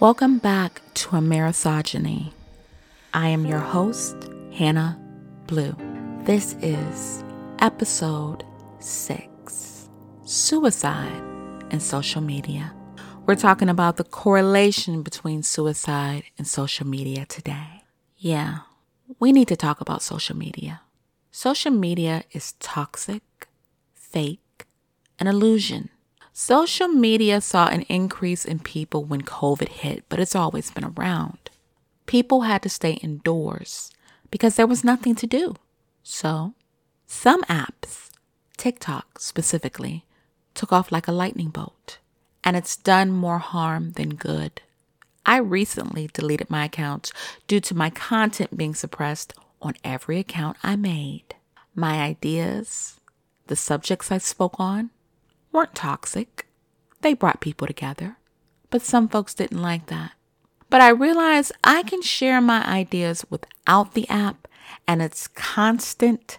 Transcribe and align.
Welcome 0.00 0.38
back 0.38 0.80
to 0.94 1.08
Amerisogyny. 1.08 2.30
I 3.12 3.30
am 3.30 3.44
your 3.44 3.58
host, 3.58 4.14
Hannah 4.52 4.96
Blue. 5.48 5.74
This 6.22 6.54
is 6.62 7.24
episode 7.58 8.44
six 8.78 9.88
Suicide 10.22 11.20
and 11.72 11.82
Social 11.82 12.20
Media. 12.20 12.72
We're 13.26 13.34
talking 13.34 13.68
about 13.68 13.96
the 13.96 14.04
correlation 14.04 15.02
between 15.02 15.42
suicide 15.42 16.22
and 16.38 16.46
social 16.46 16.86
media 16.86 17.26
today. 17.26 17.82
Yeah, 18.16 18.58
we 19.18 19.32
need 19.32 19.48
to 19.48 19.56
talk 19.56 19.80
about 19.80 20.02
social 20.02 20.36
media. 20.36 20.82
Social 21.32 21.72
media 21.72 22.22
is 22.30 22.52
toxic, 22.60 23.48
fake, 23.94 24.64
an 25.18 25.26
illusion. 25.26 25.90
Social 26.40 26.86
media 26.86 27.40
saw 27.40 27.66
an 27.66 27.82
increase 27.88 28.44
in 28.44 28.60
people 28.60 29.04
when 29.04 29.22
COVID 29.22 29.70
hit, 29.70 30.04
but 30.08 30.20
it's 30.20 30.36
always 30.36 30.70
been 30.70 30.84
around. 30.84 31.50
People 32.06 32.42
had 32.42 32.62
to 32.62 32.68
stay 32.68 32.92
indoors 32.92 33.90
because 34.30 34.54
there 34.54 34.68
was 34.68 34.84
nothing 34.84 35.16
to 35.16 35.26
do. 35.26 35.56
So, 36.04 36.54
some 37.08 37.42
apps, 37.50 38.10
TikTok 38.56 39.18
specifically, 39.18 40.04
took 40.54 40.72
off 40.72 40.92
like 40.92 41.08
a 41.08 41.12
lightning 41.12 41.48
bolt, 41.48 41.98
and 42.44 42.56
it's 42.56 42.76
done 42.76 43.10
more 43.10 43.40
harm 43.40 43.94
than 43.96 44.10
good. 44.10 44.62
I 45.26 45.38
recently 45.38 46.06
deleted 46.06 46.50
my 46.50 46.66
accounts 46.66 47.12
due 47.48 47.58
to 47.62 47.74
my 47.74 47.90
content 47.90 48.56
being 48.56 48.76
suppressed 48.76 49.32
on 49.60 49.74
every 49.82 50.20
account 50.20 50.56
I 50.62 50.76
made. 50.76 51.34
My 51.74 52.00
ideas, 52.00 53.00
the 53.48 53.56
subjects 53.56 54.12
I 54.12 54.18
spoke 54.18 54.60
on, 54.60 54.90
weren't 55.52 55.74
toxic. 55.74 56.46
They 57.00 57.14
brought 57.14 57.40
people 57.40 57.66
together, 57.66 58.16
but 58.70 58.82
some 58.82 59.08
folks 59.08 59.34
didn't 59.34 59.62
like 59.62 59.86
that. 59.86 60.12
But 60.70 60.80
I 60.80 60.90
realized 60.90 61.52
I 61.64 61.82
can 61.82 62.02
share 62.02 62.40
my 62.40 62.66
ideas 62.66 63.24
without 63.30 63.94
the 63.94 64.08
app 64.08 64.46
and 64.86 65.00
its 65.00 65.28
constant, 65.28 66.38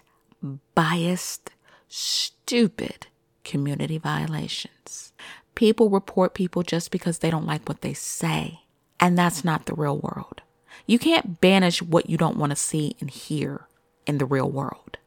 biased, 0.74 1.50
stupid 1.88 3.08
community 3.44 3.98
violations. 3.98 5.12
People 5.54 5.90
report 5.90 6.34
people 6.34 6.62
just 6.62 6.90
because 6.90 7.18
they 7.18 7.30
don't 7.30 7.46
like 7.46 7.68
what 7.68 7.80
they 7.80 7.92
say, 7.92 8.60
and 9.00 9.18
that's 9.18 9.44
not 9.44 9.66
the 9.66 9.74
real 9.74 9.98
world. 9.98 10.42
You 10.86 10.98
can't 10.98 11.40
banish 11.40 11.82
what 11.82 12.08
you 12.08 12.16
don't 12.16 12.38
want 12.38 12.50
to 12.50 12.56
see 12.56 12.96
and 13.00 13.10
hear 13.10 13.66
in 14.06 14.18
the 14.18 14.24
real 14.24 14.50
world. 14.50 14.98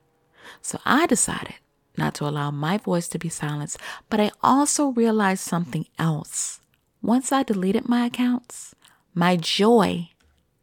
So 0.62 0.80
I 0.86 1.08
decided 1.08 1.56
not 1.98 2.14
to 2.16 2.28
allow 2.28 2.52
my 2.52 2.78
voice 2.78 3.08
to 3.10 3.20
be 3.20 3.30
silenced, 3.30 3.78
but 4.10 4.20
I 4.20 4.32
also 4.42 4.88
realized 4.88 5.44
something 5.44 5.86
else. 6.00 6.60
Once 7.02 7.32
I 7.32 7.44
deleted 7.44 7.88
my 7.88 8.06
accounts, 8.06 8.76
my 9.14 9.36
joy 9.36 10.10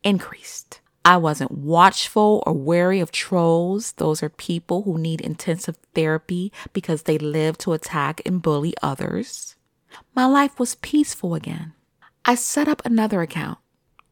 increased. 0.02 0.80
I 1.04 1.16
wasn't 1.16 1.52
watchful 1.52 2.42
or 2.46 2.52
wary 2.52 3.00
of 3.00 3.10
trolls. 3.10 3.92
Those 3.92 4.22
are 4.22 4.28
people 4.28 4.82
who 4.82 4.98
need 4.98 5.20
intensive 5.20 5.78
therapy 5.94 6.52
because 6.72 7.02
they 7.02 7.18
live 7.18 7.56
to 7.58 7.72
attack 7.72 8.20
and 8.26 8.42
bully 8.42 8.74
others. 8.82 9.56
My 10.14 10.26
life 10.26 10.58
was 10.58 10.74
peaceful 10.76 11.34
again. 11.34 11.72
I 12.24 12.34
set 12.34 12.68
up 12.68 12.84
another 12.84 13.22
account, 13.22 13.58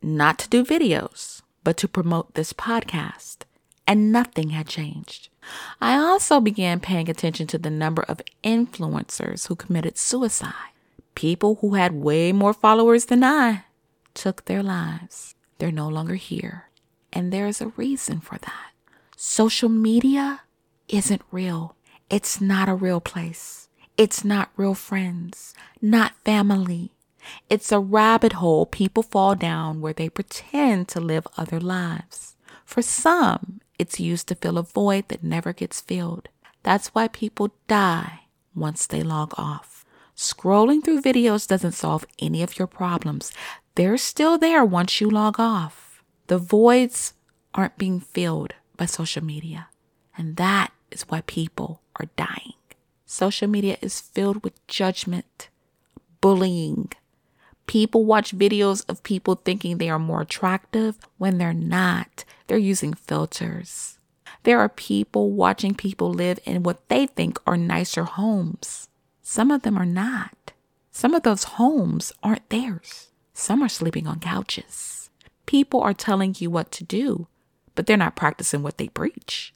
not 0.03 0.38
to 0.41 0.48
do 0.48 0.64
videos, 0.64 1.42
but 1.62 1.77
to 1.78 1.88
promote 1.88 2.34
this 2.34 2.53
podcast, 2.53 3.42
and 3.86 4.10
nothing 4.10 4.50
had 4.50 4.66
changed. 4.66 5.28
I 5.80 5.96
also 5.96 6.41
began 6.41 6.80
paying 6.80 7.08
attention 7.08 7.46
to 7.48 7.58
the 7.58 7.70
number 7.70 8.02
of 8.02 8.22
influencers 8.42 9.48
who 9.48 9.56
committed 9.56 9.98
suicide. 9.98 10.72
People 11.14 11.56
who 11.60 11.74
had 11.74 11.92
way 11.92 12.32
more 12.32 12.54
followers 12.54 13.06
than 13.06 13.24
I 13.24 13.64
took 14.14 14.44
their 14.44 14.62
lives. 14.62 15.34
They're 15.58 15.72
no 15.72 15.88
longer 15.88 16.14
here. 16.14 16.70
And 17.12 17.32
there's 17.32 17.60
a 17.60 17.72
reason 17.76 18.20
for 18.20 18.38
that. 18.38 18.70
Social 19.16 19.69
media 19.69 20.42
isn't 20.88 21.22
real. 21.31 21.76
It's 22.10 22.41
not 22.41 22.69
a 22.69 22.75
real 22.75 23.00
place. 23.00 23.69
It's 23.97 24.25
not 24.25 24.50
real 24.56 24.75
friends, 24.75 25.54
not 25.82 26.14
family. 26.25 26.92
It's 27.50 27.72
a 27.72 27.81
rabbit 27.81 28.34
hole 28.34 28.64
people 28.64 29.03
fall 29.03 29.34
down 29.34 29.81
where 29.81 29.92
they 29.92 30.08
pretend 30.08 30.88
to 30.88 31.00
live 31.00 31.26
other 31.37 31.60
lives. 31.60 32.37
For 32.64 32.82
some, 32.82 33.60
it's 33.78 34.00
used 34.00 34.28
to 34.28 34.34
fill 34.34 34.59
a 34.59 34.62
void 34.62 35.09
that 35.09 35.22
never 35.22 35.53
gets 35.53 35.81
filled. 35.81 36.28
That's 36.62 36.89
why 36.89 37.09
people 37.09 37.55
die 37.66 38.21
once 38.55 38.87
they 38.87 39.03
log 39.03 39.34
off. 39.39 39.84
Scrolling 40.16 40.83
through 40.83 41.03
videos 41.03 41.47
doesn't 41.47 41.72
solve 41.72 42.05
any 42.19 42.43
of 42.43 42.59
your 42.59 42.67
problems. 42.67 43.33
They're 43.77 43.97
still 43.97 44.37
there 44.37 44.65
once 44.65 45.00
you 45.00 45.09
log 45.09 45.38
off. 45.38 46.03
The 46.27 46.38
voids 46.38 47.15
aren't 47.55 47.78
being 47.78 48.00
filled 48.00 48.55
by 48.77 48.87
social 48.87 49.25
media. 49.25 49.69
And 50.17 50.37
that 50.37 50.72
is 50.91 51.03
why 51.03 51.21
people 51.22 51.81
are 51.97 52.09
dying. 52.17 52.55
Social 53.06 53.49
media 53.49 53.78
is 53.81 54.00
filled 54.00 54.43
with 54.43 54.67
judgment, 54.67 55.49
bullying. 56.21 56.91
People 57.69 58.06
watch 58.06 58.34
videos 58.37 58.83
of 58.89 59.03
people 59.03 59.34
thinking 59.34 59.77
they 59.77 59.91
are 59.91 59.99
more 59.99 60.23
attractive 60.23 60.97
when 61.19 61.37
they're 61.37 61.53
not. 61.53 62.25
They're 62.47 62.56
using 62.56 62.95
filters. 62.95 63.99
There 64.45 64.59
are 64.59 64.71
people 64.71 65.33
watching 65.33 65.75
people 65.75 66.11
live 66.11 66.41
in 66.47 66.62
what 66.62 66.89
they 66.89 67.06
think 67.06 67.39
are 67.47 67.59
nicer 67.59 68.05
homes. 68.05 68.89
Some 69.21 69.51
of 69.51 69.62
them 69.62 69.77
are 69.77 69.84
not. 69.84 70.53
Some 70.93 71.12
of 71.12 71.25
those 71.25 71.45
homes 71.45 72.11
aren't 72.23 72.49
theirs. 72.49 73.09
Some 73.34 73.62
are 73.62 73.69
sleeping 73.69 74.06
on 74.06 74.19
couches. 74.19 75.11
People 75.45 75.83
are 75.83 75.93
telling 75.93 76.35
you 76.39 76.49
what 76.49 76.73
to 76.73 76.85
do, 76.85 77.27
but 77.75 77.87
they're 77.87 77.99
not 77.99 78.17
practicing 78.17 78.62
what 78.62 78.79
they 78.79 78.89
preach. 78.89 79.53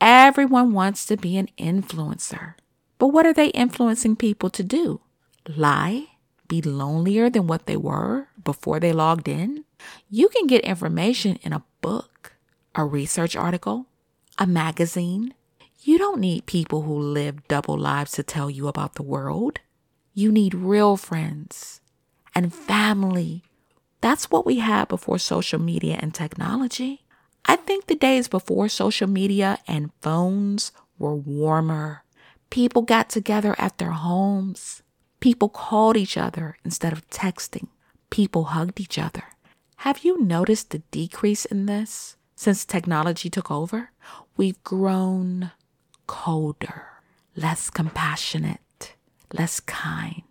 Everyone 0.00 0.72
wants 0.72 1.04
to 1.06 1.16
be 1.16 1.36
an 1.36 1.48
influencer. 1.58 2.54
But 2.98 3.08
what 3.08 3.26
are 3.26 3.34
they 3.34 3.48
influencing 3.48 4.14
people 4.14 4.50
to 4.50 4.62
do? 4.62 5.00
Lie? 5.48 6.06
Be 6.48 6.62
lonelier 6.62 7.28
than 7.30 7.46
what 7.46 7.66
they 7.66 7.76
were 7.76 8.28
before 8.44 8.78
they 8.78 8.92
logged 8.92 9.28
in? 9.28 9.64
You 10.08 10.28
can 10.28 10.46
get 10.46 10.64
information 10.64 11.38
in 11.42 11.52
a 11.52 11.64
book, 11.80 12.34
a 12.74 12.84
research 12.84 13.34
article, 13.34 13.86
a 14.38 14.46
magazine. 14.46 15.34
You 15.80 15.98
don't 15.98 16.20
need 16.20 16.46
people 16.46 16.82
who 16.82 16.98
live 16.98 17.46
double 17.48 17.78
lives 17.78 18.12
to 18.12 18.22
tell 18.22 18.50
you 18.50 18.68
about 18.68 18.94
the 18.94 19.02
world. 19.02 19.60
You 20.14 20.32
need 20.32 20.54
real 20.54 20.96
friends 20.96 21.80
and 22.34 22.54
family. 22.54 23.42
That's 24.00 24.30
what 24.30 24.46
we 24.46 24.58
had 24.58 24.88
before 24.88 25.18
social 25.18 25.60
media 25.60 25.98
and 26.00 26.14
technology. 26.14 27.02
I 27.44 27.56
think 27.56 27.86
the 27.86 27.94
days 27.94 28.28
before 28.28 28.68
social 28.68 29.06
media 29.08 29.58
and 29.66 29.90
phones 30.00 30.72
were 30.98 31.14
warmer. 31.14 32.02
People 32.50 32.82
got 32.82 33.08
together 33.08 33.54
at 33.58 33.78
their 33.78 33.92
homes. 33.92 34.82
People 35.20 35.48
called 35.48 35.96
each 35.96 36.16
other 36.16 36.56
instead 36.64 36.92
of 36.92 37.08
texting. 37.10 37.68
People 38.10 38.44
hugged 38.44 38.80
each 38.80 38.98
other. 38.98 39.24
Have 39.78 40.04
you 40.04 40.20
noticed 40.20 40.70
the 40.70 40.82
decrease 40.90 41.44
in 41.44 41.66
this 41.66 42.16
since 42.34 42.64
technology 42.64 43.30
took 43.30 43.50
over? 43.50 43.90
We've 44.36 44.62
grown 44.64 45.52
colder, 46.06 46.86
less 47.34 47.70
compassionate, 47.70 48.94
less 49.32 49.60
kind, 49.60 50.22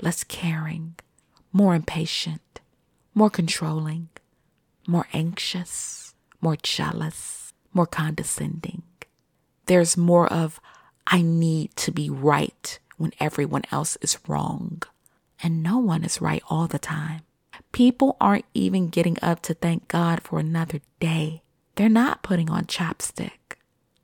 less 0.00 0.24
caring, 0.24 0.94
more 1.52 1.74
impatient, 1.74 2.60
more 3.14 3.30
controlling, 3.30 4.08
more 4.86 5.06
anxious, 5.12 6.14
more 6.40 6.56
jealous, 6.62 7.52
more 7.72 7.86
condescending. 7.86 8.82
There's 9.66 9.96
more 9.96 10.26
of, 10.32 10.60
I 11.06 11.22
need 11.22 11.76
to 11.76 11.92
be 11.92 12.08
right 12.10 12.78
when 13.00 13.12
everyone 13.18 13.62
else 13.72 13.96
is 14.02 14.18
wrong. 14.28 14.82
And 15.42 15.62
no 15.62 15.78
one 15.78 16.04
is 16.04 16.20
right 16.20 16.42
all 16.50 16.66
the 16.66 16.78
time. 16.78 17.22
People 17.72 18.16
aren't 18.20 18.44
even 18.52 18.88
getting 18.88 19.16
up 19.22 19.40
to 19.42 19.54
thank 19.54 19.88
God 19.88 20.22
for 20.22 20.38
another 20.38 20.80
day. 21.00 21.42
They're 21.76 21.88
not 21.88 22.22
putting 22.22 22.50
on 22.50 22.66
chapstick. 22.66 23.56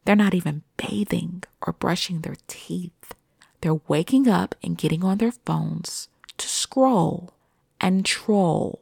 They're 0.04 0.16
not 0.16 0.34
even 0.34 0.62
bathing 0.76 1.42
or 1.60 1.74
brushing 1.74 2.20
their 2.20 2.36
teeth. 2.46 3.14
They're 3.60 3.80
waking 3.86 4.28
up 4.28 4.54
and 4.62 4.78
getting 4.78 5.04
on 5.04 5.18
their 5.18 5.32
phones 5.32 6.08
to 6.38 6.48
scroll 6.48 7.34
and 7.80 8.04
troll. 8.04 8.80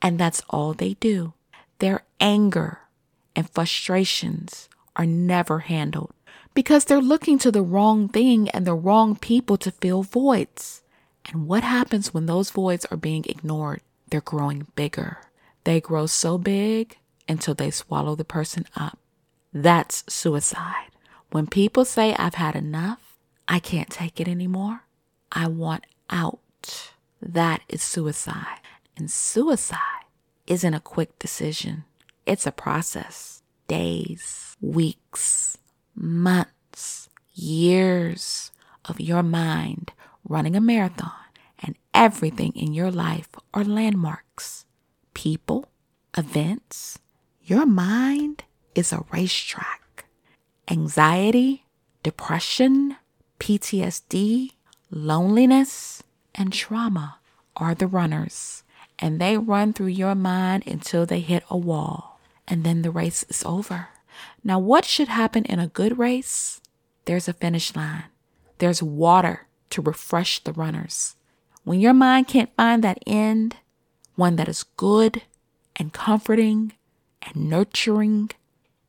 And 0.00 0.18
that's 0.18 0.42
all 0.50 0.72
they 0.72 0.94
do. 0.94 1.34
Their 1.78 2.04
anger 2.18 2.80
and 3.36 3.48
frustrations 3.48 4.68
are 4.96 5.06
never 5.06 5.60
handled 5.60 6.14
because 6.54 6.84
they're 6.84 7.00
looking 7.00 7.38
to 7.38 7.50
the 7.50 7.62
wrong 7.62 8.08
thing 8.08 8.48
and 8.50 8.66
the 8.66 8.74
wrong 8.74 9.16
people 9.16 9.56
to 9.58 9.70
fill 9.70 10.02
voids. 10.02 10.82
And 11.26 11.46
what 11.46 11.62
happens 11.62 12.12
when 12.12 12.26
those 12.26 12.50
voids 12.50 12.84
are 12.86 12.96
being 12.96 13.24
ignored? 13.28 13.80
They're 14.10 14.20
growing 14.20 14.66
bigger. 14.74 15.18
They 15.64 15.80
grow 15.80 16.06
so 16.06 16.38
big 16.38 16.98
until 17.28 17.54
they 17.54 17.70
swallow 17.70 18.14
the 18.14 18.24
person 18.24 18.66
up. 18.76 18.98
That's 19.52 20.04
suicide. 20.12 20.90
When 21.30 21.46
people 21.46 21.84
say, 21.84 22.14
I've 22.14 22.34
had 22.34 22.56
enough, 22.56 23.18
I 23.48 23.58
can't 23.58 23.90
take 23.90 24.20
it 24.20 24.28
anymore, 24.28 24.84
I 25.30 25.46
want 25.46 25.84
out. 26.10 26.40
That 27.20 27.62
is 27.68 27.82
suicide. 27.82 28.60
And 28.96 29.10
suicide 29.10 30.04
isn't 30.46 30.74
a 30.74 30.80
quick 30.80 31.18
decision, 31.18 31.84
it's 32.26 32.46
a 32.46 32.52
process. 32.52 33.42
Days, 33.68 34.56
weeks, 34.60 35.56
months, 35.94 37.08
years 37.34 38.50
of 38.84 39.00
your 39.00 39.22
mind 39.22 39.92
running 40.28 40.56
a 40.56 40.60
marathon, 40.60 41.12
and 41.60 41.76
everything 41.94 42.52
in 42.54 42.72
your 42.72 42.90
life 42.90 43.28
are 43.52 43.64
landmarks, 43.64 44.64
people, 45.14 45.68
events. 46.16 46.98
Your 47.42 47.66
mind 47.66 48.44
is 48.74 48.92
a 48.92 49.04
racetrack. 49.12 50.06
Anxiety, 50.68 51.66
depression, 52.02 52.96
PTSD, 53.38 54.52
loneliness, 54.90 56.02
and 56.34 56.52
trauma 56.52 57.18
are 57.56 57.74
the 57.74 57.86
runners, 57.86 58.62
and 58.98 59.20
they 59.20 59.36
run 59.36 59.72
through 59.72 59.86
your 59.88 60.14
mind 60.14 60.66
until 60.66 61.04
they 61.04 61.20
hit 61.20 61.42
a 61.50 61.56
wall, 61.56 62.20
and 62.46 62.64
then 62.64 62.82
the 62.82 62.90
race 62.90 63.24
is 63.28 63.42
over. 63.44 63.88
Now, 64.44 64.58
what 64.58 64.84
should 64.84 65.08
happen 65.08 65.44
in 65.44 65.58
a 65.58 65.68
good 65.68 65.98
race? 65.98 66.60
There's 67.04 67.28
a 67.28 67.32
finish 67.32 67.74
line, 67.74 68.04
there's 68.58 68.82
water 68.82 69.46
to 69.70 69.82
refresh 69.82 70.38
the 70.40 70.52
runners. 70.52 71.16
When 71.64 71.80
your 71.80 71.94
mind 71.94 72.28
can't 72.28 72.54
find 72.56 72.82
that 72.82 73.02
end, 73.06 73.56
one 74.16 74.36
that 74.36 74.48
is 74.48 74.64
good 74.76 75.22
and 75.76 75.92
comforting 75.92 76.72
and 77.22 77.48
nurturing, 77.48 78.30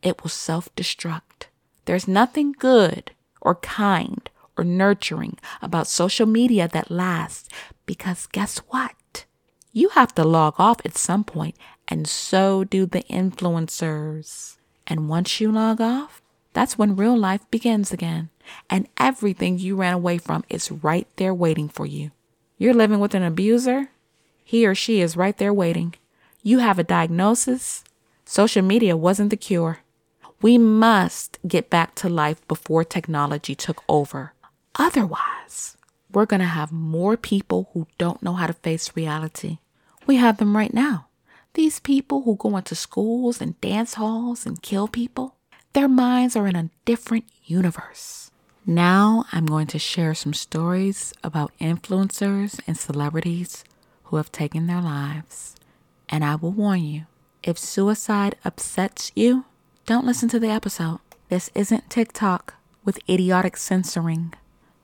it 0.01 0.21
will 0.23 0.29
self 0.29 0.73
destruct. 0.75 1.47
There's 1.85 2.07
nothing 2.07 2.51
good 2.51 3.11
or 3.41 3.55
kind 3.55 4.29
or 4.57 4.63
nurturing 4.63 5.37
about 5.61 5.87
social 5.87 6.25
media 6.25 6.67
that 6.67 6.91
lasts 6.91 7.49
because 7.85 8.27
guess 8.27 8.57
what? 8.69 9.25
You 9.71 9.89
have 9.89 10.13
to 10.15 10.23
log 10.23 10.55
off 10.59 10.85
at 10.85 10.97
some 10.97 11.23
point, 11.23 11.55
and 11.87 12.07
so 12.07 12.63
do 12.63 12.85
the 12.85 13.03
influencers. 13.03 14.57
And 14.87 15.09
once 15.09 15.39
you 15.39 15.51
log 15.51 15.81
off, 15.81 16.21
that's 16.53 16.77
when 16.77 16.95
real 16.95 17.17
life 17.17 17.49
begins 17.49 17.91
again. 17.91 18.29
And 18.69 18.87
everything 18.97 19.57
you 19.57 19.75
ran 19.75 19.93
away 19.93 20.17
from 20.17 20.43
is 20.49 20.71
right 20.71 21.07
there 21.15 21.33
waiting 21.33 21.69
for 21.69 21.85
you. 21.85 22.11
You're 22.57 22.73
living 22.73 22.99
with 22.99 23.15
an 23.15 23.23
abuser, 23.23 23.89
he 24.43 24.65
or 24.65 24.75
she 24.75 25.01
is 25.01 25.17
right 25.17 25.37
there 25.37 25.53
waiting. 25.53 25.95
You 26.43 26.59
have 26.59 26.77
a 26.77 26.83
diagnosis. 26.83 27.83
Social 28.25 28.61
media 28.61 28.95
wasn't 28.95 29.29
the 29.29 29.37
cure. 29.37 29.79
We 30.41 30.57
must 30.57 31.39
get 31.47 31.69
back 31.69 31.95
to 31.95 32.09
life 32.09 32.45
before 32.47 32.83
technology 32.83 33.55
took 33.55 33.83
over. 33.87 34.33
Otherwise, 34.75 35.77
we're 36.11 36.25
going 36.25 36.41
to 36.41 36.45
have 36.45 36.71
more 36.71 37.15
people 37.15 37.69
who 37.73 37.87
don't 37.97 38.21
know 38.21 38.33
how 38.33 38.47
to 38.47 38.53
face 38.53 38.95
reality. 38.95 39.59
We 40.05 40.17
have 40.17 40.37
them 40.37 40.55
right 40.55 40.73
now. 40.73 41.07
These 41.53 41.79
people 41.81 42.23
who 42.23 42.35
go 42.35 42.57
into 42.57 42.73
schools 42.73 43.39
and 43.39 43.59
dance 43.61 43.93
halls 43.93 44.45
and 44.45 44.61
kill 44.61 44.87
people, 44.87 45.35
their 45.73 45.87
minds 45.87 46.35
are 46.35 46.47
in 46.47 46.55
a 46.55 46.71
different 46.83 47.25
universe. 47.45 48.31
Now 48.65 49.25
I'm 49.31 49.45
going 49.45 49.67
to 49.67 49.77
share 49.77 50.15
some 50.15 50.33
stories 50.33 51.13
about 51.23 51.55
influencers 51.59 52.59
and 52.65 52.75
celebrities 52.75 53.63
who 54.05 54.15
have 54.15 54.31
taken 54.31 54.65
their 54.65 54.81
lives. 54.81 55.55
And 56.09 56.25
I 56.25 56.35
will 56.35 56.51
warn 56.51 56.83
you 56.83 57.05
if 57.43 57.59
suicide 57.59 58.35
upsets 58.43 59.11
you, 59.15 59.45
don't 59.85 60.05
listen 60.05 60.29
to 60.29 60.39
the 60.39 60.49
episode. 60.49 60.99
This 61.29 61.51
isn't 61.53 61.89
TikTok 61.89 62.55
with 62.83 62.99
idiotic 63.07 63.57
censoring. 63.57 64.33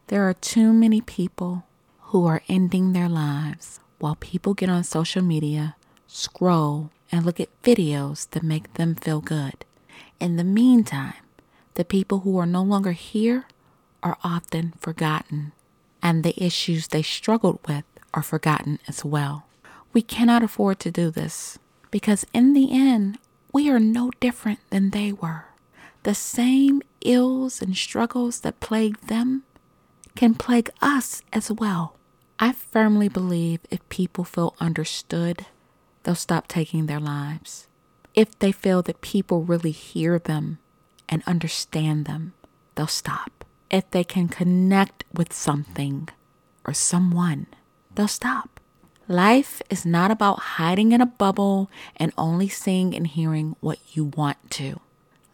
There 0.07 0.27
are 0.30 0.33
too 0.33 0.72
many 0.72 1.01
people 1.01 1.63
who 2.12 2.27
are 2.27 2.44
ending 2.48 2.94
their 2.94 3.10
lives 3.10 3.80
while 3.98 4.15
people 4.15 4.54
get 4.54 4.69
on 4.69 4.83
social 4.83 5.22
media, 5.22 5.75
scroll, 6.09 6.89
and 7.11 7.25
look 7.25 7.39
at 7.39 7.61
videos 7.63 8.29
that 8.31 8.44
make 8.44 8.73
them 8.73 8.95
feel 8.95 9.21
good. 9.21 9.65
In 10.19 10.35
the 10.35 10.44
meantime, 10.44 11.13
the 11.75 11.85
people 11.85 12.19
who 12.19 12.38
are 12.38 12.45
no 12.45 12.63
longer 12.63 12.91
here 12.91 13.45
are 14.03 14.17
often 14.23 14.73
forgotten, 14.79 15.51
and 16.01 16.23
the 16.23 16.44
issues 16.44 16.88
they 16.88 17.03
struggled 17.03 17.59
with 17.67 17.85
are 18.13 18.23
forgotten 18.23 18.79
as 18.88 19.06
well. 19.06 19.45
We 19.94 20.01
cannot 20.01 20.44
afford 20.44 20.79
to 20.81 20.91
do 20.91 21.09
this 21.09 21.59
because, 21.91 22.25
in 22.33 22.53
the 22.53 22.71
end, 22.71 23.17
we 23.53 23.69
are 23.69 23.79
no 23.79 24.12
different 24.19 24.59
than 24.69 24.89
they 24.89 25.12
were. 25.12 25.45
The 26.03 26.15
same 26.15 26.81
ills 27.01 27.62
and 27.62 27.75
struggles 27.75 28.41
that 28.41 28.59
plagued 28.59 29.07
them 29.07 29.44
can 30.15 30.33
plague 30.35 30.69
us 30.81 31.21
as 31.31 31.51
well. 31.51 31.95
I 32.39 32.51
firmly 32.53 33.09
believe 33.09 33.59
if 33.69 33.88
people 33.89 34.23
feel 34.23 34.55
understood, 34.59 35.45
they'll 36.09 36.15
stop 36.15 36.47
taking 36.47 36.88
their 36.88 37.00
lives. 37.00 37.67
If 38.15 38.39
they 38.39 38.51
feel 38.51 38.81
that 38.81 39.01
people 39.01 39.44
really 39.44 39.69
hear 39.69 40.17
them 40.17 40.57
and 41.07 41.21
understand 41.27 42.06
them, 42.06 42.33
they'll 42.73 42.88
stop. 42.88 43.45
If 43.69 43.91
they 43.91 44.03
can 44.03 44.27
connect 44.27 45.03
with 45.13 45.31
something 45.31 46.09
or 46.65 46.73
someone, 46.73 47.45
they'll 47.94 48.07
stop. 48.07 48.59
Life 49.07 49.61
is 49.69 49.85
not 49.85 50.09
about 50.09 50.57
hiding 50.57 50.94
in 50.94 51.00
a 51.00 51.06
bubble 51.06 51.69
and 51.95 52.12
only 52.17 52.50
seeing 52.50 52.95
and 52.95 53.05
hearing 53.05 53.55
what 53.59 53.77
you 53.94 54.05
want 54.05 54.50
to. 54.53 54.79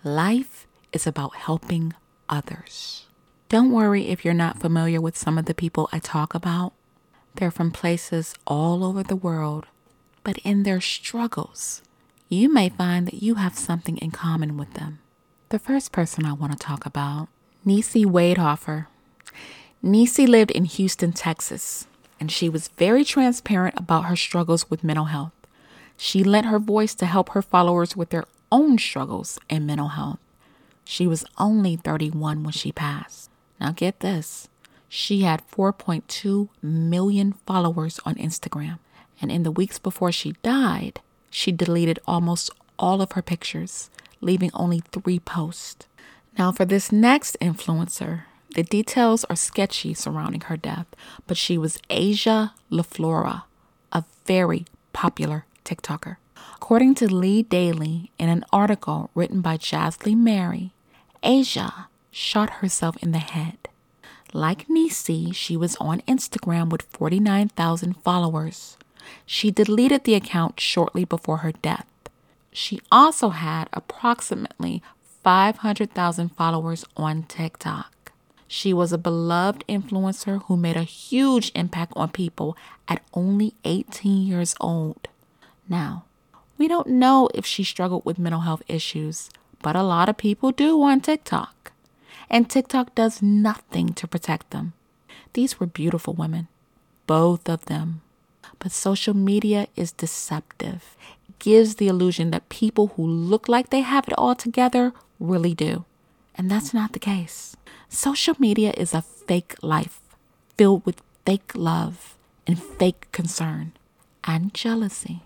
Life 0.03 0.67
is 0.91 1.07
about 1.07 1.37
helping 1.37 1.93
others. 2.27 3.05
Don't 3.47 3.71
worry 3.71 4.09
if 4.09 4.25
you're 4.25 4.33
not 4.33 4.59
familiar 4.59 4.99
with 4.99 5.15
some 5.15 5.37
of 5.37 5.45
the 5.45 5.53
people 5.53 5.87
I 5.93 5.99
talk 5.99 6.35
about. 6.35 6.73
They're 7.35 7.49
from 7.49 7.71
places 7.71 8.33
all 8.45 8.83
over 8.83 9.03
the 9.03 9.15
world, 9.15 9.67
but 10.25 10.39
in 10.39 10.63
their 10.63 10.81
struggles, 10.81 11.83
you 12.27 12.51
may 12.51 12.67
find 12.67 13.07
that 13.07 13.21
you 13.21 13.35
have 13.35 13.57
something 13.57 13.95
in 13.99 14.09
common 14.09 14.57
with 14.57 14.73
them. 14.73 14.99
The 15.49 15.59
first 15.59 15.91
person 15.91 16.25
I 16.25 16.33
want 16.33 16.51
to 16.51 16.57
talk 16.57 16.85
about, 16.85 17.29
Nisi 17.63 18.03
Wadehofer. 18.03 18.87
Nisi 19.83 20.25
lived 20.25 20.49
in 20.49 20.65
Houston, 20.65 21.13
Texas, 21.13 21.85
and 22.19 22.31
she 22.31 22.49
was 22.49 22.69
very 22.69 23.05
transparent 23.05 23.79
about 23.79 24.05
her 24.05 24.15
struggles 24.15 24.69
with 24.69 24.83
mental 24.83 25.05
health. 25.05 25.31
She 25.95 26.23
lent 26.23 26.47
her 26.47 26.59
voice 26.59 26.95
to 26.95 27.05
help 27.05 27.29
her 27.29 27.43
followers 27.43 27.95
with 27.95 28.09
their 28.09 28.25
own 28.51 28.79
struggles 28.79 29.39
in 29.47 29.67
mental 29.67 29.89
health. 29.89 30.19
She 30.85 31.05
was 31.05 31.23
only 31.37 31.75
31 31.75 32.43
when 32.43 32.51
she 32.51 32.71
passed. 32.71 33.29
Now, 33.61 33.71
get 33.71 33.99
this 33.99 34.49
she 34.87 35.21
had 35.21 35.43
4.2 35.51 36.49
million 36.61 37.33
followers 37.45 37.99
on 38.05 38.15
Instagram. 38.15 38.79
And 39.21 39.31
in 39.31 39.43
the 39.43 39.51
weeks 39.51 39.79
before 39.79 40.11
she 40.11 40.35
died, 40.43 41.01
she 41.29 41.51
deleted 41.51 41.99
almost 42.07 42.49
all 42.77 43.01
of 43.01 43.13
her 43.13 43.21
pictures, 43.21 43.89
leaving 44.21 44.51
only 44.53 44.81
three 44.91 45.19
posts. 45.19 45.87
Now, 46.37 46.51
for 46.51 46.65
this 46.65 46.91
next 46.91 47.37
influencer, 47.41 48.23
the 48.55 48.63
details 48.63 49.25
are 49.25 49.35
sketchy 49.35 49.93
surrounding 49.93 50.41
her 50.41 50.57
death, 50.57 50.87
but 51.27 51.37
she 51.37 51.57
was 51.57 51.79
Asia 51.89 52.53
LaFlora, 52.71 53.43
a 53.91 54.03
very 54.25 54.65
popular 54.93 55.45
TikToker. 55.65 56.17
According 56.55 56.95
to 56.95 57.13
Lee 57.13 57.43
Daily, 57.43 58.11
in 58.17 58.29
an 58.29 58.45
article 58.51 59.09
written 59.13 59.41
by 59.41 59.57
Jasley 59.57 60.15
Mary, 60.15 60.73
Asia 61.21 61.87
shot 62.11 62.49
herself 62.61 62.95
in 63.03 63.11
the 63.11 63.19
head. 63.19 63.57
Like 64.33 64.69
Nisi, 64.69 65.31
she 65.31 65.55
was 65.57 65.75
on 65.77 66.01
Instagram 66.07 66.69
with 66.69 66.83
49,000 66.83 67.93
followers. 68.03 68.77
She 69.25 69.51
deleted 69.51 70.03
the 70.03 70.15
account 70.15 70.59
shortly 70.59 71.05
before 71.05 71.37
her 71.37 71.51
death. 71.51 71.85
She 72.51 72.81
also 72.91 73.29
had 73.29 73.69
approximately 73.73 74.81
500,000 75.23 76.29
followers 76.29 76.85
on 76.95 77.23
TikTok. 77.23 78.11
She 78.47 78.73
was 78.73 78.93
a 78.93 78.97
beloved 78.97 79.63
influencer 79.67 80.43
who 80.43 80.55
made 80.55 80.77
a 80.77 80.83
huge 80.83 81.51
impact 81.55 81.93
on 81.95 82.09
people 82.09 82.55
at 82.87 83.01
only 83.13 83.53
18 83.65 84.27
years 84.27 84.55
old. 84.61 85.07
Now, 85.67 86.05
we 86.57 86.67
don't 86.67 86.87
know 86.87 87.29
if 87.33 87.45
she 87.45 87.63
struggled 87.63 88.05
with 88.05 88.19
mental 88.19 88.41
health 88.41 88.61
issues, 88.67 89.29
but 89.61 89.75
a 89.75 89.83
lot 89.83 90.09
of 90.09 90.17
people 90.17 90.51
do 90.51 90.81
on 90.83 91.01
TikTok 91.01 91.55
and 92.29 92.49
TikTok 92.49 92.95
does 92.95 93.21
nothing 93.21 93.93
to 93.93 94.07
protect 94.07 94.51
them. 94.51 94.73
These 95.33 95.59
were 95.59 95.67
beautiful 95.67 96.13
women, 96.13 96.47
both 97.07 97.49
of 97.49 97.65
them. 97.65 98.01
But 98.59 98.71
social 98.71 99.13
media 99.13 99.67
is 99.75 99.91
deceptive. 99.91 100.95
It 101.29 101.39
gives 101.39 101.75
the 101.75 101.87
illusion 101.87 102.31
that 102.31 102.49
people 102.49 102.87
who 102.95 103.05
look 103.05 103.47
like 103.47 103.69
they 103.69 103.81
have 103.81 104.07
it 104.07 104.13
all 104.17 104.35
together 104.35 104.93
really 105.19 105.53
do. 105.53 105.85
And 106.35 106.49
that's 106.49 106.73
not 106.73 106.93
the 106.93 106.99
case. 106.99 107.55
Social 107.89 108.35
media 108.39 108.73
is 108.77 108.93
a 108.93 109.01
fake 109.01 109.55
life 109.61 109.99
filled 110.57 110.85
with 110.85 111.01
fake 111.25 111.51
love 111.55 112.15
and 112.45 112.61
fake 112.61 113.07
concern 113.11 113.71
and 114.23 114.53
jealousy. 114.53 115.21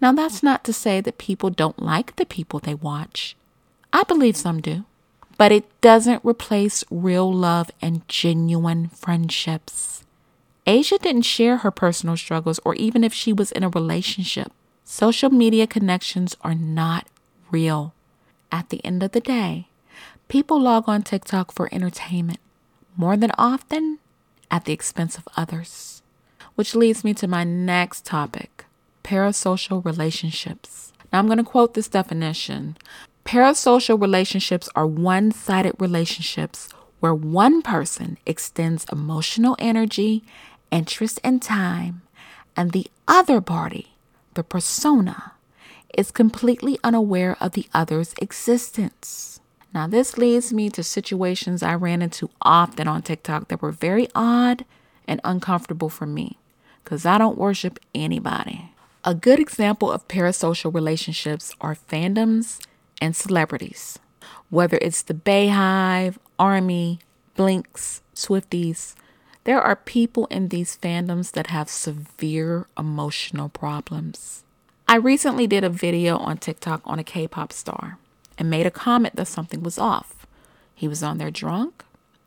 Now, 0.00 0.12
that's 0.12 0.42
not 0.42 0.64
to 0.64 0.72
say 0.72 1.00
that 1.02 1.18
people 1.18 1.50
don't 1.50 1.82
like 1.82 2.16
the 2.16 2.24
people 2.24 2.58
they 2.58 2.74
watch. 2.74 3.36
I 3.92 4.02
believe 4.04 4.36
some 4.36 4.60
do 4.60 4.84
but 5.40 5.52
it 5.52 5.80
doesn't 5.80 6.22
replace 6.22 6.84
real 6.90 7.32
love 7.32 7.70
and 7.80 8.06
genuine 8.08 8.88
friendships. 8.88 10.04
Asia 10.70 10.98
didn't 10.98 11.22
share 11.22 11.56
her 11.58 11.72
personal 11.72 12.16
struggles 12.16 12.60
or 12.64 12.76
even 12.76 13.02
if 13.02 13.12
she 13.12 13.32
was 13.32 13.50
in 13.50 13.64
a 13.64 13.68
relationship. 13.68 14.52
Social 14.84 15.28
media 15.28 15.66
connections 15.66 16.36
are 16.42 16.54
not 16.54 17.08
real. 17.50 17.92
At 18.52 18.68
the 18.68 18.84
end 18.84 19.02
of 19.02 19.10
the 19.10 19.20
day, 19.20 19.66
people 20.28 20.60
log 20.60 20.88
on 20.88 21.02
TikTok 21.02 21.50
for 21.50 21.68
entertainment 21.72 22.38
more 22.96 23.16
than 23.16 23.32
often 23.36 23.98
at 24.48 24.64
the 24.64 24.72
expense 24.72 25.18
of 25.18 25.26
others. 25.36 26.02
Which 26.54 26.76
leads 26.76 27.02
me 27.02 27.14
to 27.14 27.26
my 27.26 27.42
next 27.42 28.06
topic 28.06 28.64
parasocial 29.02 29.84
relationships. 29.84 30.92
Now, 31.12 31.18
I'm 31.18 31.26
going 31.26 31.38
to 31.38 31.42
quote 31.42 31.74
this 31.74 31.88
definition 31.88 32.76
Parasocial 33.24 34.00
relationships 34.00 34.68
are 34.76 34.86
one 34.86 35.32
sided 35.32 35.74
relationships 35.80 36.68
where 37.00 37.14
one 37.14 37.62
person 37.62 38.18
extends 38.24 38.84
emotional 38.92 39.56
energy, 39.58 40.22
interest, 40.70 41.20
and 41.24 41.42
time, 41.42 42.02
and 42.56 42.72
the 42.72 42.86
other 43.08 43.40
party, 43.40 43.94
the 44.34 44.44
persona, 44.44 45.32
is 45.96 46.10
completely 46.10 46.78
unaware 46.84 47.36
of 47.40 47.52
the 47.52 47.66
other's 47.74 48.14
existence. 48.20 49.40
Now, 49.72 49.86
this 49.86 50.18
leads 50.18 50.52
me 50.52 50.68
to 50.70 50.82
situations 50.82 51.62
I 51.62 51.74
ran 51.74 52.02
into 52.02 52.30
often 52.42 52.88
on 52.88 53.02
TikTok 53.02 53.48
that 53.48 53.62
were 53.62 53.72
very 53.72 54.08
odd 54.14 54.64
and 55.06 55.20
uncomfortable 55.24 55.88
for 55.88 56.06
me 56.06 56.38
because 56.82 57.06
I 57.06 57.18
don't 57.18 57.38
worship 57.38 57.78
anybody. 57.94 58.72
A 59.04 59.14
good 59.14 59.38
example 59.38 59.90
of 59.90 60.06
parasocial 60.08 60.74
relationships 60.74 61.54
are 61.60 61.74
fandoms 61.74 62.58
and 63.00 63.16
celebrities. 63.16 63.98
Whether 64.50 64.78
it's 64.82 65.02
the 65.02 65.14
Beyhive, 65.14 66.16
Army, 66.38 66.98
Blinks, 67.34 68.02
Swifties, 68.14 68.94
there 69.44 69.60
are 69.60 69.76
people 69.76 70.26
in 70.26 70.48
these 70.48 70.76
fandoms 70.76 71.32
that 71.32 71.48
have 71.48 71.68
severe 71.68 72.66
emotional 72.78 73.48
problems. 73.48 74.44
I 74.86 74.96
recently 74.96 75.46
did 75.46 75.64
a 75.64 75.70
video 75.70 76.18
on 76.18 76.38
TikTok 76.38 76.82
on 76.84 76.98
a 76.98 77.04
K 77.04 77.28
pop 77.28 77.52
star 77.52 77.98
and 78.36 78.50
made 78.50 78.66
a 78.66 78.70
comment 78.70 79.16
that 79.16 79.28
something 79.28 79.62
was 79.62 79.78
off. 79.78 80.26
He 80.74 80.88
was 80.88 81.02
on 81.02 81.18
there 81.18 81.30
drunk. 81.30 81.84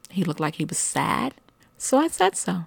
He 0.10 0.24
looked 0.24 0.39
like 0.39 0.55
he 0.55 0.65
was 0.65 0.77
sad. 0.77 1.34
So 1.77 1.98
I 1.98 2.08
said 2.08 2.38
so. 2.38 2.65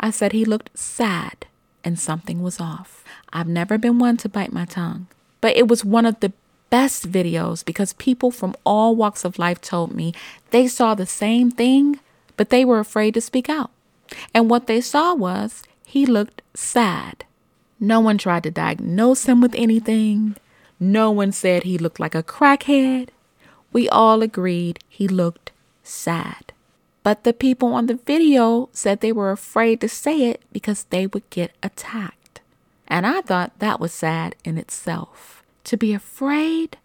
I 0.00 0.10
said 0.10 0.32
he 0.32 0.44
looked 0.44 0.76
sad 0.78 1.46
and 1.84 1.98
something 1.98 2.42
was 2.42 2.60
off. 2.60 3.04
I've 3.32 3.48
never 3.48 3.78
been 3.78 3.98
one 3.98 4.16
to 4.18 4.28
bite 4.28 4.52
my 4.52 4.64
tongue, 4.64 5.06
but 5.40 5.56
it 5.56 5.68
was 5.68 5.84
one 5.84 6.06
of 6.06 6.20
the 6.20 6.32
best 6.70 7.10
videos 7.10 7.64
because 7.64 7.92
people 7.94 8.30
from 8.30 8.54
all 8.64 8.94
walks 8.94 9.24
of 9.24 9.38
life 9.38 9.60
told 9.60 9.94
me 9.94 10.14
they 10.50 10.68
saw 10.68 10.94
the 10.94 11.06
same 11.06 11.50
thing, 11.50 11.98
but 12.38 12.48
they 12.48 12.64
were 12.64 12.78
afraid 12.78 13.12
to 13.12 13.20
speak 13.20 13.50
out. 13.50 13.70
And 14.32 14.48
what 14.48 14.66
they 14.66 14.80
saw 14.80 15.12
was 15.12 15.62
he 15.84 16.06
looked 16.06 16.40
sad. 16.54 17.26
No 17.78 18.00
one 18.00 18.16
tried 18.16 18.44
to 18.44 18.50
diagnose 18.50 19.26
him 19.26 19.42
with 19.42 19.54
anything. 19.54 20.36
No 20.80 21.10
one 21.10 21.32
said 21.32 21.64
he 21.64 21.76
looked 21.76 22.00
like 22.00 22.14
a 22.14 22.22
crackhead. 22.22 23.10
We 23.72 23.88
all 23.88 24.22
agreed 24.22 24.78
he 24.88 25.06
looked 25.08 25.52
sad. 25.82 26.52
But 27.02 27.24
the 27.24 27.32
people 27.32 27.74
on 27.74 27.86
the 27.86 27.94
video 28.06 28.68
said 28.72 29.00
they 29.00 29.12
were 29.12 29.30
afraid 29.30 29.80
to 29.80 29.88
say 29.88 30.22
it 30.30 30.42
because 30.52 30.84
they 30.84 31.06
would 31.06 31.28
get 31.30 31.52
attacked. 31.62 32.40
And 32.86 33.06
I 33.06 33.20
thought 33.20 33.58
that 33.58 33.80
was 33.80 33.92
sad 33.92 34.36
in 34.44 34.56
itself 34.58 35.42
to 35.64 35.76
be 35.76 35.92
afraid 35.92 36.78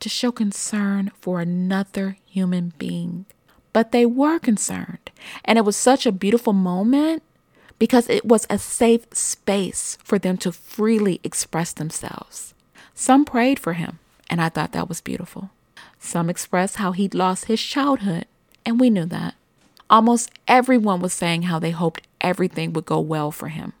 to 0.00 0.08
show 0.08 0.32
concern 0.32 1.12
for 1.20 1.40
another 1.40 2.16
human 2.26 2.72
being. 2.78 3.26
But 3.74 3.92
they 3.92 4.06
were 4.06 4.38
concerned. 4.38 5.10
And 5.44 5.58
it 5.58 5.66
was 5.66 5.76
such 5.76 6.06
a 6.06 6.12
beautiful 6.12 6.54
moment 6.54 7.22
because 7.78 8.08
it 8.08 8.24
was 8.24 8.46
a 8.48 8.56
safe 8.56 9.04
space 9.12 9.98
for 10.02 10.18
them 10.18 10.38
to 10.38 10.52
freely 10.52 11.20
express 11.22 11.74
themselves. 11.74 12.54
Some 12.94 13.24
prayed 13.26 13.58
for 13.58 13.74
him, 13.74 13.98
and 14.30 14.40
I 14.40 14.48
thought 14.48 14.72
that 14.72 14.88
was 14.88 15.00
beautiful. 15.02 15.50
Some 15.98 16.30
expressed 16.30 16.76
how 16.76 16.92
he'd 16.92 17.14
lost 17.14 17.46
his 17.46 17.60
childhood, 17.60 18.26
and 18.64 18.78
we 18.78 18.90
knew 18.90 19.06
that. 19.06 19.34
Almost 19.90 20.30
everyone 20.46 21.00
was 21.00 21.12
saying 21.12 21.42
how 21.42 21.58
they 21.58 21.72
hoped 21.72 22.06
everything 22.20 22.72
would 22.72 22.86
go 22.86 23.00
well 23.00 23.32
for 23.32 23.48
him, 23.48 23.72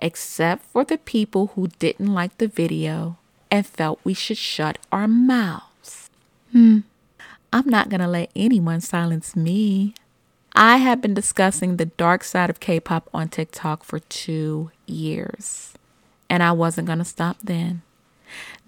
except 0.00 0.64
for 0.66 0.84
the 0.84 0.98
people 0.98 1.52
who 1.54 1.68
didn't 1.78 2.12
like 2.12 2.36
the 2.38 2.48
video 2.48 3.16
and 3.50 3.66
felt 3.66 4.00
we 4.04 4.14
should 4.14 4.36
shut 4.36 4.78
our 4.92 5.08
mouths. 5.08 6.10
Hmm, 6.52 6.80
I'm 7.52 7.68
not 7.68 7.88
going 7.88 8.00
to 8.00 8.06
let 8.06 8.30
anyone 8.36 8.80
silence 8.80 9.34
me. 9.34 9.94
I 10.54 10.76
have 10.76 11.00
been 11.00 11.14
discussing 11.14 11.76
the 11.76 11.86
dark 11.86 12.22
side 12.22 12.48
of 12.48 12.60
K 12.60 12.78
pop 12.78 13.08
on 13.12 13.28
TikTok 13.28 13.82
for 13.82 13.98
two 13.98 14.70
years, 14.86 15.74
and 16.28 16.44
I 16.44 16.52
wasn't 16.52 16.86
going 16.86 17.00
to 17.00 17.04
stop 17.04 17.38
then. 17.42 17.82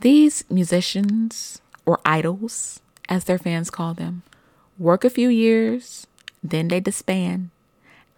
These 0.01 0.45
musicians, 0.51 1.61
or 1.87 2.01
idols, 2.05 2.81
as 3.09 3.25
their 3.25 3.39
fans 3.39 3.71
call 3.71 3.95
them, 3.95 4.23
work 4.79 5.05
a 5.05 5.11
few 5.11 5.29
years, 5.29 6.09
then 6.43 6.67
they 6.67 6.81
disband, 6.81 7.51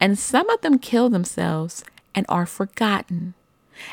and 0.01 0.19
some 0.19 0.49
of 0.49 0.63
them 0.63 0.79
kill 0.79 1.11
themselves 1.11 1.85
and 2.15 2.25
are 2.29 2.47
forgotten. 2.47 3.35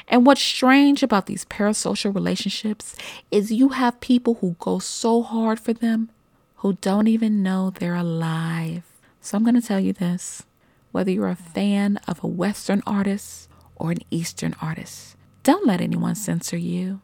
And 0.08 0.26
what's 0.26 0.42
strange 0.42 1.04
about 1.04 1.26
these 1.26 1.44
parasocial 1.44 2.16
relationships 2.16 2.96
is 3.30 3.52
you 3.52 3.70
have 3.70 4.00
people 4.00 4.36
who 4.36 4.56
go 4.60 4.80
so 4.80 5.22
hard 5.22 5.60
for 5.60 5.74
them 5.74 6.10
who 6.62 6.74
don't 6.74 7.08
even 7.08 7.42
know 7.42 7.72
they're 7.72 7.96
alive. 7.96 8.84
So 9.20 9.36
I'm 9.36 9.44
going 9.44 9.60
to 9.60 9.68
tell 9.68 9.80
you 9.80 9.94
this 9.94 10.44
whether 10.92 11.10
you're 11.10 11.28
a 11.28 11.36
fan 11.36 11.98
of 12.08 12.24
a 12.24 12.28
Western 12.28 12.84
artist 12.86 13.50
or 13.76 13.92
an 13.92 14.00
Eastern 14.12 14.56
artist, 14.62 15.16
don't 15.42 15.66
let 15.66 15.82
anyone 15.82 16.14
censor 16.14 16.58
you. 16.58 17.02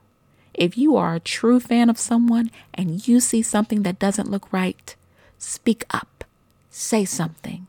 If 0.54 0.78
you 0.78 0.96
are 0.96 1.16
a 1.16 1.20
true 1.20 1.60
fan 1.60 1.90
of 1.90 1.98
someone 1.98 2.52
and 2.74 3.08
you 3.08 3.20
see 3.20 3.42
something 3.42 3.82
that 3.82 3.98
doesn't 3.98 4.30
look 4.30 4.52
right, 4.54 4.96
speak 5.40 5.86
up, 5.90 6.24
say 6.70 7.04
something, 7.04 7.66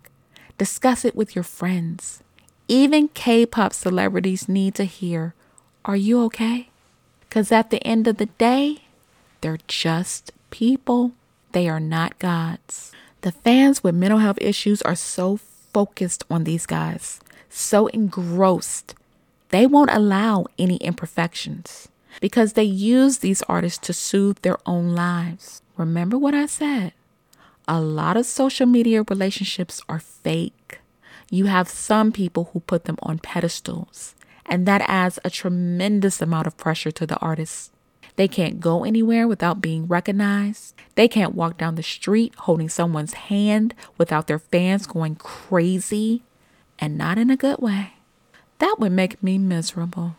discuss 0.58 1.06
it 1.06 1.16
with 1.16 1.34
your 1.34 1.44
friends. 1.44 2.22
Even 2.66 3.08
K 3.08 3.46
pop 3.46 3.72
celebrities 3.72 4.46
need 4.46 4.74
to 4.74 4.84
hear, 4.84 5.34
Are 5.86 5.96
you 5.96 6.22
okay? 6.24 6.68
Because 7.20 7.50
at 7.50 7.70
the 7.70 7.82
end 7.86 8.06
of 8.06 8.18
the 8.18 8.26
day, 8.26 8.82
they're 9.40 9.60
just 9.68 10.32
people. 10.50 11.12
They 11.52 11.68
are 11.68 11.80
not 11.80 12.18
gods. 12.18 12.92
The 13.22 13.32
fans 13.32 13.82
with 13.82 13.94
mental 13.94 14.18
health 14.18 14.38
issues 14.40 14.82
are 14.82 14.94
so 14.94 15.36
focused 15.72 16.24
on 16.30 16.44
these 16.44 16.66
guys, 16.66 17.20
so 17.48 17.86
engrossed. 17.88 18.94
They 19.50 19.66
won't 19.66 19.90
allow 19.92 20.46
any 20.58 20.76
imperfections 20.76 21.88
because 22.20 22.52
they 22.52 22.64
use 22.64 23.18
these 23.18 23.42
artists 23.42 23.86
to 23.86 23.92
soothe 23.92 24.38
their 24.40 24.58
own 24.66 24.94
lives. 24.94 25.62
Remember 25.76 26.18
what 26.18 26.34
I 26.34 26.46
said? 26.46 26.92
A 27.66 27.80
lot 27.80 28.16
of 28.16 28.26
social 28.26 28.66
media 28.66 29.04
relationships 29.08 29.82
are 29.88 30.00
fake 30.00 30.80
you 31.30 31.44
have 31.46 31.68
some 31.68 32.10
people 32.12 32.50
who 32.52 32.60
put 32.60 32.84
them 32.84 32.96
on 33.02 33.18
pedestals, 33.18 34.14
and 34.46 34.66
that 34.66 34.82
adds 34.86 35.18
a 35.24 35.30
tremendous 35.30 36.22
amount 36.22 36.46
of 36.46 36.56
pressure 36.56 36.90
to 36.92 37.06
the 37.06 37.18
artists. 37.18 37.70
They 38.18 38.26
can't 38.26 38.58
go 38.58 38.82
anywhere 38.82 39.28
without 39.28 39.60
being 39.60 39.86
recognized. 39.86 40.74
They 40.96 41.06
can't 41.06 41.36
walk 41.36 41.56
down 41.56 41.76
the 41.76 41.84
street 41.84 42.34
holding 42.36 42.68
someone's 42.68 43.12
hand 43.14 43.76
without 43.96 44.26
their 44.26 44.40
fans 44.40 44.88
going 44.88 45.14
crazy, 45.14 46.24
and 46.80 46.98
not 46.98 47.16
in 47.16 47.30
a 47.30 47.36
good 47.36 47.60
way. 47.60 47.92
That 48.58 48.74
would 48.80 48.90
make 48.90 49.22
me 49.22 49.38
miserable. 49.38 50.16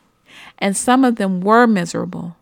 And 0.59 0.77
some 0.77 1.03
of 1.03 1.17
them 1.17 1.41
were 1.41 1.67
miserable 1.67 2.37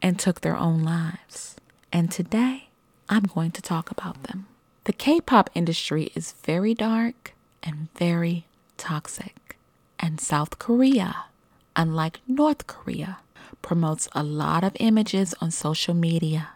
and 0.00 0.18
took 0.18 0.40
their 0.40 0.56
own 0.56 0.82
lives. 0.82 1.56
And 1.92 2.10
today, 2.10 2.70
I'm 3.10 3.24
going 3.24 3.50
to 3.50 3.60
talk 3.60 3.90
about 3.90 4.22
them. 4.22 4.46
The 4.84 4.94
K 4.94 5.20
pop 5.20 5.50
industry 5.54 6.10
is 6.14 6.32
very 6.42 6.72
dark 6.72 7.34
and 7.62 7.88
very 7.98 8.46
toxic. 8.78 9.58
And 10.00 10.22
South 10.22 10.58
Korea, 10.58 11.26
unlike 11.76 12.20
North 12.26 12.66
Korea, 12.66 13.18
promotes 13.62 14.08
a 14.12 14.22
lot 14.22 14.64
of 14.64 14.76
images 14.80 15.34
on 15.40 15.50
social 15.50 15.94
media 15.94 16.50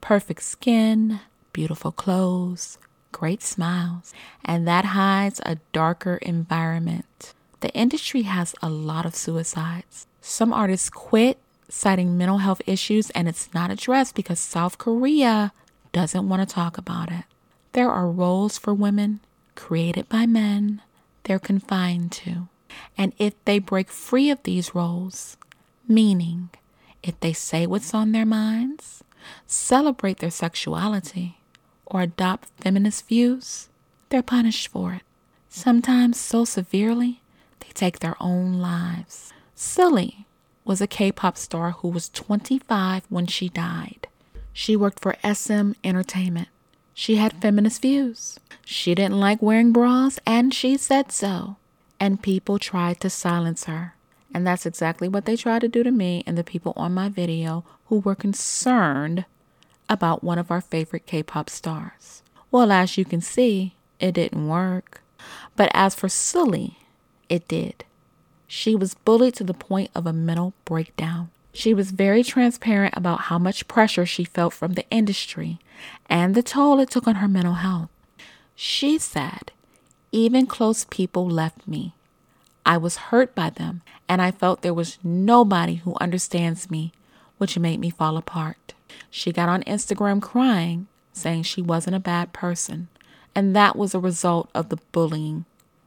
perfect 0.00 0.42
skin, 0.42 1.20
beautiful 1.52 1.92
clothes, 1.92 2.76
great 3.12 3.40
smiles, 3.42 4.12
and 4.44 4.66
that 4.66 4.86
hides 4.86 5.40
a 5.46 5.58
darker 5.72 6.16
environment. 6.16 7.34
The 7.60 7.70
industry 7.70 8.22
has 8.22 8.54
a 8.60 8.68
lot 8.68 9.06
of 9.06 9.14
suicides. 9.14 10.08
Some 10.20 10.52
artists 10.52 10.90
quit 10.90 11.38
citing 11.68 12.18
mental 12.18 12.38
health 12.38 12.60
issues, 12.66 13.10
and 13.10 13.28
it's 13.28 13.54
not 13.54 13.70
addressed 13.70 14.14
because 14.16 14.40
South 14.40 14.76
Korea 14.76 15.52
doesn't 15.92 16.28
want 16.28 16.46
to 16.46 16.54
talk 16.54 16.76
about 16.76 17.10
it. 17.12 17.24
There 17.72 17.90
are 17.90 18.08
roles 18.08 18.58
for 18.58 18.74
women 18.74 19.20
created 19.54 20.08
by 20.08 20.26
men, 20.26 20.82
they're 21.24 21.38
confined 21.38 22.12
to. 22.12 22.48
And 22.98 23.12
if 23.18 23.34
they 23.44 23.58
break 23.58 23.88
free 23.90 24.30
of 24.30 24.42
these 24.42 24.74
roles, 24.74 25.36
meaning 25.88 26.50
if 27.02 27.18
they 27.20 27.32
say 27.32 27.66
what's 27.66 27.94
on 27.94 28.12
their 28.12 28.26
minds, 28.26 29.02
celebrate 29.46 30.18
their 30.18 30.30
sexuality, 30.30 31.38
or 31.86 32.02
adopt 32.02 32.48
feminist 32.58 33.06
views, 33.08 33.68
they're 34.08 34.22
punished 34.22 34.68
for 34.68 34.94
it. 34.94 35.02
Sometimes 35.48 36.18
so 36.18 36.44
severely, 36.44 37.20
they 37.60 37.68
take 37.74 37.98
their 37.98 38.16
own 38.20 38.54
lives. 38.54 39.32
Sulli 39.56 40.24
was 40.64 40.80
a 40.80 40.86
K 40.86 41.12
pop 41.12 41.36
star 41.36 41.72
who 41.72 41.88
was 41.88 42.08
25 42.08 43.04
when 43.08 43.26
she 43.26 43.48
died. 43.48 44.06
She 44.52 44.76
worked 44.76 45.00
for 45.00 45.16
SM 45.24 45.72
Entertainment. 45.82 46.48
She 46.94 47.16
had 47.16 47.40
feminist 47.40 47.82
views. 47.82 48.38
She 48.64 48.94
didn't 48.94 49.18
like 49.18 49.42
wearing 49.42 49.72
bras, 49.72 50.18
and 50.26 50.52
she 50.52 50.76
said 50.76 51.10
so. 51.10 51.56
And 51.98 52.22
people 52.22 52.58
tried 52.58 53.00
to 53.00 53.10
silence 53.10 53.64
her. 53.64 53.94
And 54.34 54.46
that's 54.46 54.66
exactly 54.66 55.08
what 55.08 55.24
they 55.24 55.36
tried 55.36 55.60
to 55.60 55.68
do 55.68 55.82
to 55.82 55.90
me 55.90 56.22
and 56.26 56.38
the 56.38 56.44
people 56.44 56.72
on 56.76 56.94
my 56.94 57.08
video 57.08 57.64
who 57.86 57.98
were 57.98 58.14
concerned 58.14 59.24
about 59.88 60.24
one 60.24 60.38
of 60.38 60.50
our 60.50 60.60
favorite 60.60 61.06
K 61.06 61.22
pop 61.22 61.50
stars. 61.50 62.22
Well, 62.50 62.72
as 62.72 62.96
you 62.96 63.04
can 63.04 63.20
see, 63.20 63.74
it 64.00 64.12
didn't 64.12 64.48
work. 64.48 65.02
But 65.56 65.70
as 65.74 65.94
for 65.94 66.08
Sulli, 66.08 66.76
it 67.28 67.46
did. 67.48 67.84
She 68.46 68.74
was 68.74 68.94
bullied 68.94 69.34
to 69.36 69.44
the 69.44 69.54
point 69.54 69.90
of 69.94 70.06
a 70.06 70.12
mental 70.12 70.52
breakdown. 70.64 71.30
She 71.54 71.74
was 71.74 71.90
very 71.90 72.22
transparent 72.22 72.94
about 72.96 73.22
how 73.22 73.38
much 73.38 73.68
pressure 73.68 74.06
she 74.06 74.24
felt 74.24 74.54
from 74.54 74.72
the 74.72 74.88
industry 74.90 75.58
and 76.08 76.34
the 76.34 76.42
toll 76.42 76.80
it 76.80 76.90
took 76.90 77.06
on 77.06 77.16
her 77.16 77.28
mental 77.28 77.54
health. 77.54 77.90
She 78.54 78.98
said, 78.98 79.52
Even 80.10 80.46
close 80.46 80.84
people 80.84 81.28
left 81.28 81.66
me. 81.66 81.94
I 82.64 82.76
was 82.76 82.96
hurt 82.96 83.34
by 83.34 83.50
them, 83.50 83.82
and 84.08 84.22
I 84.22 84.30
felt 84.30 84.62
there 84.62 84.74
was 84.74 84.98
nobody 85.02 85.76
who 85.76 85.96
understands 86.00 86.70
me, 86.70 86.92
which 87.38 87.58
made 87.58 87.80
me 87.80 87.90
fall 87.90 88.16
apart. 88.16 88.74
She 89.10 89.32
got 89.32 89.48
on 89.48 89.62
Instagram 89.64 90.22
crying, 90.22 90.86
saying 91.12 91.42
she 91.42 91.60
wasn't 91.60 91.96
a 91.96 92.00
bad 92.00 92.32
person, 92.32 92.88
and 93.34 93.56
that 93.56 93.76
was 93.76 93.94
a 93.94 94.00
result 94.00 94.48
of 94.54 94.68
the 94.68 94.78
bullying. 94.92 95.44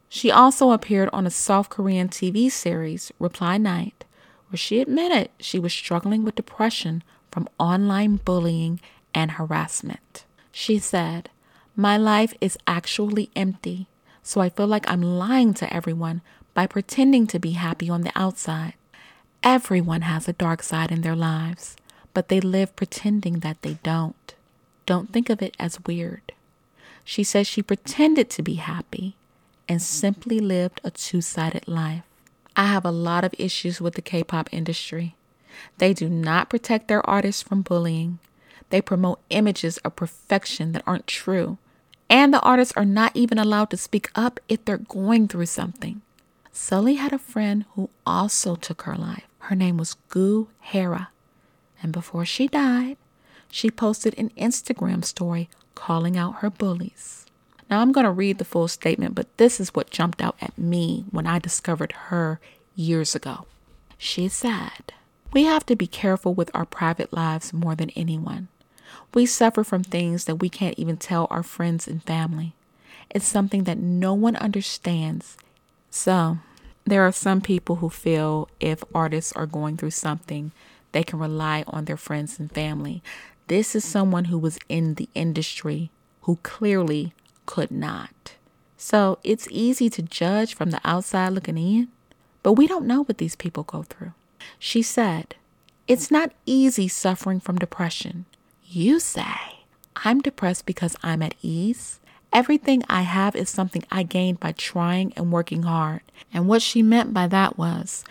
She 0.09 0.31
also 0.31 0.71
appeared 0.71 1.09
on 1.11 1.25
a 1.25 1.31
South 1.31 1.69
Korean 1.69 2.09
TV 2.09 2.51
series, 2.51 3.11
Reply 3.19 3.57
Night, 3.57 4.05
where 4.49 4.57
she 4.57 4.81
admitted 4.81 5.29
she 5.39 5.59
was 5.59 5.73
struggling 5.73 6.23
with 6.23 6.35
depression 6.35 7.03
from 7.31 7.49
online 7.59 8.17
bullying 8.17 8.79
and 9.13 9.31
harassment. 9.31 10.25
She 10.51 10.79
said, 10.79 11.29
My 11.75 11.97
life 11.97 12.33
is 12.39 12.57
actually 12.67 13.29
empty, 13.35 13.87
so 14.23 14.41
I 14.41 14.49
feel 14.49 14.67
like 14.67 14.89
I'm 14.89 15.01
lying 15.01 15.53
to 15.55 15.73
everyone 15.73 16.21
by 16.55 16.65
pretending 16.65 17.27
to 17.27 17.37
be 17.37 17.51
happy 17.51 17.87
on 17.87 18.01
the 18.01 18.11
outside. 18.15 18.73
Everyone 19.43 20.01
has 20.01 20.27
a 20.27 20.33
dark 20.33 20.63
side 20.63 20.91
in 20.91 21.01
their 21.01 21.15
lives, 21.15 21.75
but 22.15 22.29
they 22.29 22.41
live 22.41 22.75
pretending 22.75 23.41
that 23.41 23.61
they 23.61 23.77
don't. 23.83 24.33
Don't 24.87 25.13
think 25.13 25.29
of 25.29 25.43
it 25.43 25.55
as 25.59 25.83
weird. 25.85 26.31
She 27.03 27.23
says 27.23 27.45
she 27.45 27.61
pretended 27.61 28.31
to 28.31 28.41
be 28.41 28.55
happy 28.55 29.15
and 29.69 29.81
simply 29.81 30.39
lived 30.39 30.81
a 30.83 30.89
two 30.89 31.21
sided 31.21 31.67
life. 31.67 32.03
I 32.55 32.67
have 32.67 32.85
a 32.85 32.91
lot 32.91 33.23
of 33.23 33.35
issues 33.37 33.81
with 33.81 33.95
the 33.95 34.01
K 34.01 34.23
pop 34.23 34.49
industry. 34.51 35.15
They 35.77 35.93
do 35.93 36.09
not 36.09 36.49
protect 36.49 36.87
their 36.87 37.07
artists 37.07 37.43
from 37.43 37.61
bullying. 37.61 38.19
They 38.69 38.81
promote 38.81 39.19
images 39.29 39.77
of 39.79 39.95
perfection 39.95 40.71
that 40.71 40.83
aren't 40.87 41.07
true. 41.07 41.57
And 42.09 42.33
the 42.33 42.41
artists 42.41 42.73
are 42.77 42.85
not 42.85 43.15
even 43.15 43.37
allowed 43.37 43.69
to 43.71 43.77
speak 43.77 44.09
up 44.15 44.39
if 44.47 44.63
they're 44.63 44.77
going 44.77 45.27
through 45.27 45.47
something. 45.47 46.01
Sulli 46.55 46.95
had 46.95 47.11
a 47.11 47.19
friend 47.19 47.65
who 47.75 47.89
also 48.05 48.55
took 48.55 48.83
her 48.83 48.95
life. 48.95 49.27
Her 49.39 49.55
name 49.55 49.75
was 49.75 49.97
Goo 50.07 50.47
Hara. 50.61 51.09
And 51.83 51.91
before 51.91 52.25
she 52.25 52.47
died, 52.47 52.95
she 53.51 53.69
posted 53.69 54.17
an 54.17 54.31
Instagram 54.37 55.03
story 55.03 55.49
calling 55.75 56.17
out 56.17 56.37
her 56.37 56.49
bullies. 56.49 57.25
Now, 57.69 57.81
I'm 57.81 57.91
going 57.91 58.05
to 58.05 58.11
read 58.11 58.37
the 58.37 58.45
full 58.45 58.69
statement, 58.69 59.15
but 59.15 59.35
this 59.37 59.59
is 59.59 59.75
what 59.75 59.89
jumped 59.89 60.21
out 60.21 60.37
at 60.41 60.57
me 60.57 61.03
when 61.11 61.27
I 61.27 61.39
discovered 61.39 61.91
her 62.07 62.39
years 62.73 63.15
ago. 63.15 63.45
She 63.97 64.29
said, 64.29 64.93
We 65.33 65.43
have 65.43 65.65
to 65.65 65.75
be 65.75 65.87
careful 65.87 66.33
with 66.33 66.49
our 66.53 66.65
private 66.65 67.11
lives 67.11 67.51
more 67.51 67.75
than 67.75 67.89
anyone. 67.91 68.47
We 69.13 69.25
suffer 69.25 69.63
from 69.65 69.83
things 69.83 70.23
that 70.23 70.37
we 70.37 70.47
can't 70.47 70.79
even 70.79 70.97
tell 70.97 71.27
our 71.29 71.43
friends 71.43 71.85
and 71.85 72.01
family. 72.01 72.53
It's 73.09 73.27
something 73.27 73.65
that 73.65 73.77
no 73.77 74.13
one 74.13 74.37
understands. 74.37 75.37
So, 75.89 76.39
there 76.85 77.01
are 77.01 77.11
some 77.11 77.41
people 77.41 77.77
who 77.77 77.89
feel 77.89 78.47
if 78.59 78.83
artists 78.93 79.33
are 79.33 79.47
going 79.47 79.75
through 79.77 79.91
something, 79.91 80.51
they 80.91 81.03
can 81.03 81.19
rely 81.19 81.63
on 81.67 81.85
their 81.85 81.97
friends 81.97 82.39
and 82.39 82.51
family. 82.51 83.01
This 83.47 83.75
is 83.75 83.83
someone 83.83 84.25
who 84.25 84.37
was 84.37 84.59
in 84.69 84.95
the 84.95 85.09
industry 85.15 85.89
who 86.21 86.37
clearly 86.43 87.13
could 87.45 87.71
not. 87.71 88.35
So 88.77 89.17
it's 89.23 89.47
easy 89.49 89.89
to 89.89 90.01
judge 90.01 90.53
from 90.53 90.71
the 90.71 90.81
outside 90.83 91.29
looking 91.29 91.57
in, 91.57 91.87
but 92.43 92.53
we 92.53 92.67
don't 92.67 92.87
know 92.87 93.03
what 93.03 93.17
these 93.17 93.35
people 93.35 93.63
go 93.63 93.83
through. 93.83 94.13
She 94.59 94.81
said, 94.81 95.35
It's 95.87 96.11
not 96.11 96.33
easy 96.45 96.87
suffering 96.87 97.39
from 97.39 97.57
depression. 97.57 98.25
You 98.63 98.99
say, 98.99 99.63
I'm 99.97 100.21
depressed 100.21 100.65
because 100.65 100.95
I'm 101.01 101.21
at 101.21 101.35
ease. 101.41 101.99
Everything 102.35 102.83
I 102.89 103.03
have 103.03 103.33
is 103.33 103.49
something 103.49 103.85
I 103.89 104.03
gained 104.03 104.41
by 104.41 104.51
trying 104.51 105.13
and 105.15 105.31
working 105.31 105.63
hard. 105.63 106.01
And 106.33 106.49
what 106.49 106.61
she 106.61 106.83
meant 106.83 107.13
by 107.13 107.27
that 107.27 107.57
was 107.57 108.03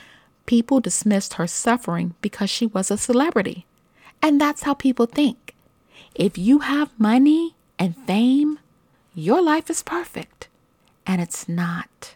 people 0.46 0.80
dismissed 0.80 1.34
her 1.34 1.46
suffering 1.46 2.14
because 2.22 2.48
she 2.48 2.64
was 2.64 2.90
a 2.90 2.96
celebrity. 2.96 3.66
And 4.22 4.40
that's 4.40 4.62
how 4.62 4.72
people 4.72 5.04
think. 5.04 5.54
If 6.14 6.38
you 6.38 6.60
have 6.60 6.98
money 6.98 7.54
and 7.78 7.98
fame, 8.06 8.60
your 9.14 9.42
life 9.42 9.68
is 9.68 9.82
perfect. 9.82 10.48
And 11.06 11.20
it's 11.20 11.46
not. 11.46 12.14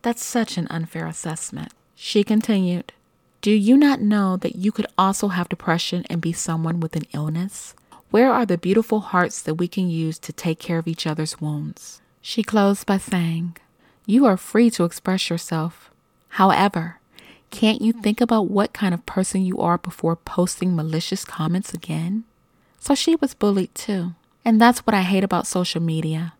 That's 0.00 0.24
such 0.24 0.56
an 0.56 0.66
unfair 0.70 1.06
assessment. 1.06 1.72
She 1.94 2.24
continued, 2.24 2.94
Do 3.42 3.50
you 3.50 3.76
not 3.76 4.00
know 4.00 4.38
that 4.38 4.56
you 4.56 4.72
could 4.72 4.86
also 4.96 5.28
have 5.28 5.50
depression 5.50 6.06
and 6.08 6.22
be 6.22 6.32
someone 6.32 6.80
with 6.80 6.96
an 6.96 7.04
illness? 7.12 7.74
Where 8.14 8.32
are 8.32 8.46
the 8.46 8.56
beautiful 8.56 9.00
hearts 9.00 9.42
that 9.42 9.56
we 9.56 9.66
can 9.66 9.90
use 9.90 10.20
to 10.20 10.32
take 10.32 10.60
care 10.60 10.78
of 10.78 10.86
each 10.86 11.04
other's 11.04 11.40
wounds? 11.40 12.00
She 12.22 12.44
closed 12.44 12.86
by 12.86 12.98
saying, 12.98 13.56
You 14.06 14.24
are 14.24 14.36
free 14.36 14.70
to 14.70 14.84
express 14.84 15.28
yourself. 15.28 15.90
However, 16.38 17.00
can't 17.50 17.82
you 17.82 17.92
think 17.92 18.20
about 18.20 18.48
what 18.48 18.72
kind 18.72 18.94
of 18.94 19.04
person 19.04 19.44
you 19.44 19.58
are 19.58 19.78
before 19.78 20.14
posting 20.14 20.76
malicious 20.76 21.24
comments 21.24 21.74
again? 21.74 22.22
So 22.78 22.94
she 22.94 23.16
was 23.16 23.34
bullied 23.34 23.74
too. 23.74 24.14
And 24.44 24.60
that's 24.60 24.86
what 24.86 24.94
I 24.94 25.02
hate 25.02 25.24
about 25.24 25.48
social 25.48 25.82
media. 25.82 26.34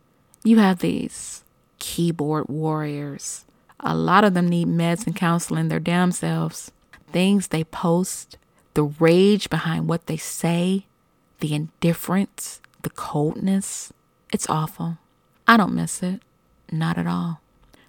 You 0.45 0.59
have 0.59 0.79
these 0.79 1.43
keyboard 1.81 2.49
warriors. 2.49 3.47
A 3.81 3.97
lot 3.97 4.23
of 4.23 4.35
them 4.35 4.47
need 4.47 4.69
meds 4.69 5.09
and 5.09 5.17
counseling 5.17 5.71
their 5.71 5.81
damn 5.81 6.13
selves. 6.13 6.71
Things 7.11 7.49
they 7.49 7.65
post, 7.65 8.39
the 8.75 8.85
rage 8.85 9.51
behind 9.51 9.89
what 9.89 10.07
they 10.07 10.17
say, 10.17 10.87
the 11.45 11.55
indifference, 11.55 12.63
the 12.81 12.89
coldness. 12.89 13.93
It's 14.33 14.49
awful. 14.49 14.97
I 15.47 15.59
don't 15.59 15.75
miss 15.75 16.03
it. 16.03 16.23
Not 16.73 16.97
at 16.97 17.07
all. 17.07 17.43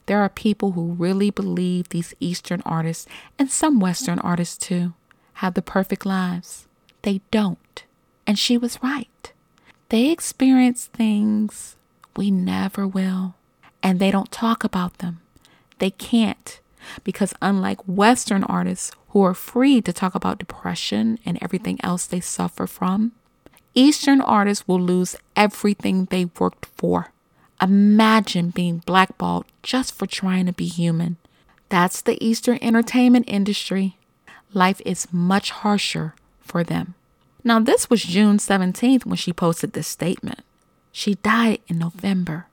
There 0.07 0.19
are 0.19 0.27
people 0.27 0.73
who 0.73 0.91
really 0.91 1.29
believe 1.29 1.87
these 1.87 2.13
Eastern 2.19 2.61
artists, 2.65 3.07
and 3.39 3.49
some 3.49 3.79
Western 3.79 4.19
artists 4.19 4.57
too, 4.57 4.93
have 5.35 5.53
the 5.53 5.61
perfect 5.61 6.05
lives. 6.05 6.67
They 7.03 7.21
don't. 7.31 7.85
And 8.27 8.37
she 8.37 8.57
was 8.57 8.83
right. 8.83 9.31
They 9.87 10.11
experience 10.11 10.87
things 10.87 11.77
we 12.17 12.31
never 12.31 12.85
will, 12.85 13.35
and 13.81 14.01
they 14.01 14.11
don't 14.11 14.33
talk 14.33 14.65
about 14.65 14.97
them. 14.97 15.21
They 15.79 15.91
can't, 15.91 16.59
because 17.05 17.33
unlike 17.41 17.79
Western 17.87 18.43
artists 18.43 18.91
who 19.11 19.23
are 19.23 19.33
free 19.33 19.79
to 19.79 19.93
talk 19.93 20.13
about 20.13 20.39
depression 20.39 21.19
and 21.25 21.39
everything 21.41 21.79
else 21.81 22.05
they 22.05 22.19
suffer 22.19 22.67
from, 22.67 23.13
Eastern 23.75 24.21
artists 24.21 24.65
will 24.67 24.81
lose 24.81 25.17
everything 25.35 26.05
they 26.05 26.25
worked 26.39 26.65
for. 26.77 27.11
Imagine 27.61 28.49
being 28.49 28.77
blackballed 28.79 29.45
just 29.63 29.93
for 29.93 30.05
trying 30.07 30.45
to 30.45 30.53
be 30.53 30.67
human. 30.67 31.17
That's 31.67 32.01
the 32.01 32.17
Eastern 32.23 32.57
entertainment 32.61 33.25
industry. 33.27 33.97
Life 34.53 34.81
is 34.85 35.11
much 35.11 35.51
harsher 35.51 36.15
for 36.39 36.63
them. 36.63 36.95
Now, 37.43 37.59
this 37.59 37.89
was 37.89 38.03
June 38.03 38.37
17th 38.37 39.05
when 39.05 39.17
she 39.17 39.33
posted 39.33 39.73
this 39.73 39.87
statement. 39.87 40.39
She 40.93 41.15
died 41.15 41.59
in 41.67 41.77
November. 41.77 42.47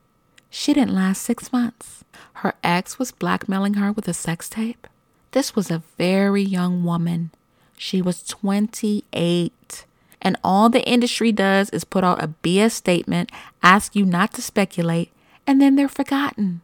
She 0.51 0.75
didn't 0.75 0.95
last 0.95 1.23
six 1.23 1.53
months. 1.53 2.05
Her 2.35 2.55
ex 2.65 2.99
was 2.99 3.13
blackmailing 3.13 3.75
her 3.75 3.93
with 3.93 4.09
a 4.09 4.13
sex 4.13 4.49
tape. 4.49 4.89
This 5.31 5.55
was 5.55 5.71
a 5.71 5.83
very 5.97 6.43
young 6.43 6.85
woman. 6.85 7.31
She 7.79 8.03
was 8.03 8.23
28. 8.25 9.85
And 10.23 10.37
all 10.43 10.71
the 10.71 10.89
industry 10.89 11.33
does 11.33 11.69
is 11.71 11.85
put 11.85 12.05
out 12.05 12.23
a 12.23 12.29
BS 12.43 12.71
statement, 12.71 13.31
ask 13.63 13.95
you 13.97 14.07
not 14.07 14.33
to 14.35 14.43
speculate, 14.43 15.11
and 15.47 15.61
then 15.61 15.75
they're 15.75 15.89
forgotten 15.89 16.61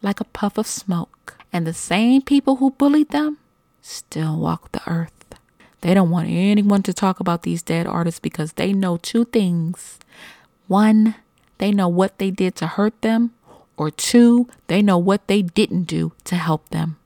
like 0.00 0.20
a 0.20 0.24
puff 0.24 0.56
of 0.56 0.66
smoke. 0.66 1.36
And 1.52 1.66
the 1.66 1.74
same 1.74 2.22
people 2.22 2.56
who 2.56 2.70
bullied 2.70 3.10
them 3.10 3.38
still 3.82 4.38
walk 4.38 4.70
the 4.72 4.80
earth. 4.86 5.12
They 5.80 5.94
don't 5.94 6.10
want 6.10 6.28
anyone 6.28 6.82
to 6.84 6.92
talk 6.92 7.20
about 7.20 7.42
these 7.42 7.62
dead 7.62 7.86
artists 7.86 8.20
because 8.20 8.52
they 8.52 8.72
know 8.72 8.98
two 8.98 9.24
things. 9.24 9.98
One, 10.68 11.16
they 11.58 11.72
know 11.72 11.88
what 11.88 12.18
they 12.18 12.30
did 12.30 12.54
to 12.56 12.66
hurt 12.66 13.00
them, 13.02 13.32
or 13.76 13.90
two, 13.90 14.46
they 14.66 14.82
know 14.82 14.98
what 14.98 15.26
they 15.26 15.42
didn't 15.42 15.84
do 15.84 16.12
to 16.24 16.36
help 16.36 16.68
them. 16.68 16.96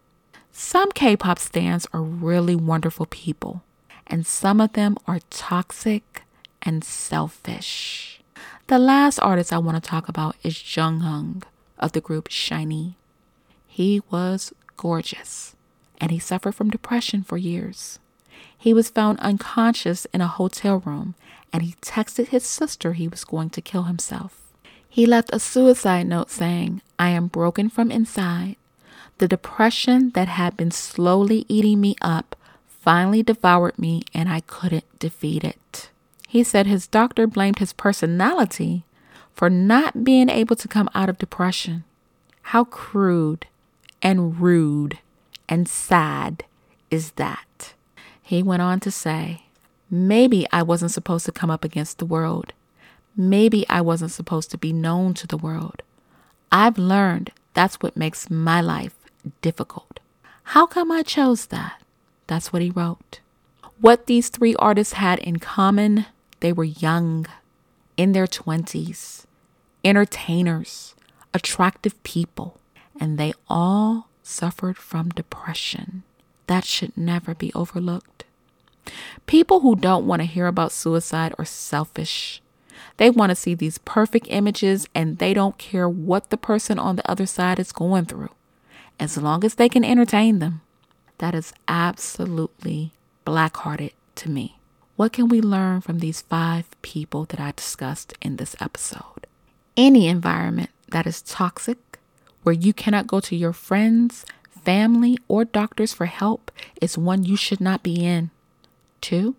Some 0.53 0.93
K 0.93 1.17
pop 1.17 1.39
stans 1.39 1.87
are 1.93 2.03
really 2.03 2.55
wonderful 2.55 3.07
people, 3.07 3.63
and 4.07 4.27
some 4.27 4.61
of 4.61 4.73
them 4.75 4.97
are 5.07 5.21
toxic 5.31 6.23
and 6.63 6.85
selfish. 6.85 8.21
The 8.67 8.79
last 8.79 9.19
artist 9.19 9.53
I 9.53 9.59
want 9.59 9.83
to 9.83 9.89
talk 9.89 10.09
about 10.09 10.37
is 10.43 10.55
Jonghyun 10.55 11.43
of 11.79 11.93
the 11.93 12.01
group 12.01 12.29
SHINee. 12.29 12.95
He 13.67 14.03
was 14.11 14.53
gorgeous, 14.77 15.55
and 16.01 16.11
he 16.11 16.19
suffered 16.19 16.55
from 16.55 16.71
depression 16.71 17.23
for 17.23 17.37
years. 17.37 17.99
He 18.57 18.73
was 18.73 18.89
found 18.89 19.21
unconscious 19.21 20.07
in 20.07 20.21
a 20.21 20.27
hotel 20.27 20.79
room, 20.79 21.15
and 21.53 21.63
he 21.63 21.75
texted 21.83 22.29
his 22.29 22.47
sister 22.47 22.95
he 22.95 23.09
was 23.09 23.25
going 23.25 23.51
to 23.51 23.61
kill 23.61 23.85
himself. 23.85 24.41
He 24.89 25.07
left 25.07 25.31
a 25.33 25.41
suicide 25.41 26.07
note 26.07 26.31
saying, 26.31 26.81
I 26.99 27.11
am 27.11 27.27
broken 27.27 27.69
from 27.69 27.91
inside. 27.91 28.57
The 29.19 29.29
depression 29.29 30.11
that 30.15 30.29
had 30.29 30.57
been 30.57 30.71
slowly 30.71 31.45
eating 31.49 31.81
me 31.81 31.97
up 32.01 32.37
finally 32.85 33.23
devoured 33.23 33.79
me 33.79 34.03
and 34.13 34.29
I 34.29 34.41
couldn't 34.41 34.99
defeat 34.99 35.43
it. 35.43 35.89
He 36.29 36.45
said 36.45 36.67
his 36.67 36.87
doctor 36.87 37.27
blamed 37.27 37.59
his 37.59 37.73
personality 37.73 38.85
for 39.33 39.49
not 39.49 40.05
being 40.05 40.29
able 40.29 40.55
to 40.57 40.69
come 40.69 40.91
out 40.95 41.09
of 41.09 41.17
depression. 41.17 41.85
How 42.53 42.65
crude 42.65 43.47
and 44.03 44.39
rude 44.39 44.99
and 45.49 45.67
sad 45.67 46.45
is 46.91 47.13
that? 47.13 47.73
He 48.23 48.43
went 48.43 48.61
on 48.61 48.81
to 48.81 48.91
say, 48.91 49.45
Maybe 49.91 50.47
I 50.53 50.63
wasn't 50.63 50.91
supposed 50.91 51.25
to 51.25 51.33
come 51.33 51.51
up 51.51 51.65
against 51.65 51.99
the 51.99 52.07
world. 52.07 52.53
Maybe 53.17 53.67
I 53.71 53.81
wasn't 53.81 54.11
supposed 54.11 54.51
to 54.51 54.59
be 54.59 54.75
known 54.75 55.15
to 55.15 55.27
the 55.27 55.39
world. 55.39 55.83
I've 56.53 56.77
learned 56.77 57.31
that's 57.55 57.77
what 57.77 57.97
makes 57.97 58.29
my 58.29 58.61
life 58.61 58.95
difficult. 59.41 60.01
How 60.53 60.67
come 60.67 60.93
I 60.93 61.03
chose 61.03 61.47
that? 61.47 61.81
That's 62.27 62.53
what 62.53 62.63
he 62.63 62.71
wrote. 62.71 63.21
What 63.81 64.07
these 64.07 64.29
three 64.29 64.55
artists 64.57 64.95
had 64.95 65.19
in 65.19 65.39
common, 65.39 66.07
they 66.41 66.53
were 66.53 66.65
young, 66.65 67.27
in 67.97 68.13
their 68.13 68.27
20s, 68.27 69.25
entertainers, 69.85 70.95
attractive 71.33 72.01
people, 72.03 72.61
and 72.99 73.19
they 73.19 73.33
all 73.49 74.09
suffered 74.23 74.77
from 74.77 75.11
depression. 75.11 76.03
That 76.47 76.65
should 76.65 76.97
never 76.97 77.35
be 77.35 77.53
overlooked. 77.55 78.25
People 79.27 79.61
who 79.61 79.77
don't 79.77 80.07
want 80.07 80.21
to 80.21 80.27
hear 80.27 80.47
about 80.47 80.73
suicide 80.73 81.35
are 81.39 81.45
selfish. 81.45 82.43
They 82.97 83.11
want 83.11 83.31
to 83.31 83.37
see 83.37 83.55
these 83.55 83.79
perfect 83.79 84.27
images 84.29 84.87
and 84.95 85.19
they 85.19 85.33
don't 85.35 85.59
care 85.59 85.89
what 85.89 86.31
the 86.31 86.37
person 86.37 86.79
on 86.79 86.97
the 86.97 87.11
other 87.11 87.27
side 87.27 87.59
is 87.59 87.73
going 87.73 88.07
through, 88.07 88.31
as 89.01 89.17
long 89.17 89.45
as 89.45 89.55
they 89.55 89.69
can 89.69 89.85
entertain 89.85 90.39
them. 90.39 90.61
That 91.25 91.35
is 91.35 91.55
absolutely 91.67 92.93
black 93.25 93.57
hearted 93.57 93.95
to 94.17 94.29
me. 94.29 94.59
What 94.97 95.15
can 95.15 95.27
we 95.27 95.41
learn 95.41 95.81
from 95.81 96.01
these 96.01 96.21
five 96.21 96.67
people 96.83 97.25
that 97.31 97.41
I 97.41 97.53
discussed 97.53 98.13
in 98.21 98.37
this 98.37 98.55
episode? 98.61 99.27
Any 99.75 100.07
environment 100.07 100.69
that 100.91 101.07
is 101.07 101.23
toxic, 101.23 101.99
where 102.43 102.55
you 102.55 102.75
cannot 102.75 103.07
go 103.07 103.21
to 103.21 103.35
your 103.35 103.55
friends, 103.55 104.27
family, 104.51 105.17
or 105.27 105.47
doctors 105.47 105.95
for 105.95 106.05
help, 106.05 106.51
is 106.83 106.99
one 106.99 107.25
you 107.25 107.37
should 107.37 107.59
not 107.59 107.83
be 107.83 108.05
in. 108.05 108.29
Two, 109.01 109.35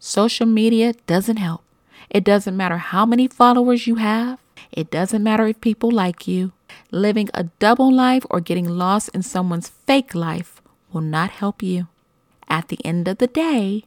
social 0.00 0.46
media 0.46 0.92
doesn't 1.06 1.36
help. 1.36 1.62
It 2.10 2.24
doesn't 2.24 2.56
matter 2.56 2.78
how 2.78 3.06
many 3.06 3.28
followers 3.28 3.86
you 3.86 3.94
have. 3.94 4.40
It 4.72 4.90
doesn't 4.90 5.22
matter 5.22 5.46
if 5.46 5.60
people 5.60 5.92
like 5.92 6.26
you. 6.26 6.50
Living 6.90 7.30
a 7.32 7.44
double 7.60 7.92
life 7.92 8.26
or 8.28 8.40
getting 8.40 8.68
lost 8.68 9.08
in 9.14 9.22
someone's 9.22 9.68
fake 9.68 10.16
life 10.16 10.61
will 10.92 11.00
not 11.00 11.30
help 11.30 11.62
you. 11.62 11.88
At 12.48 12.68
the 12.68 12.78
end 12.84 13.08
of 13.08 13.18
the 13.18 13.26
day, 13.26 13.84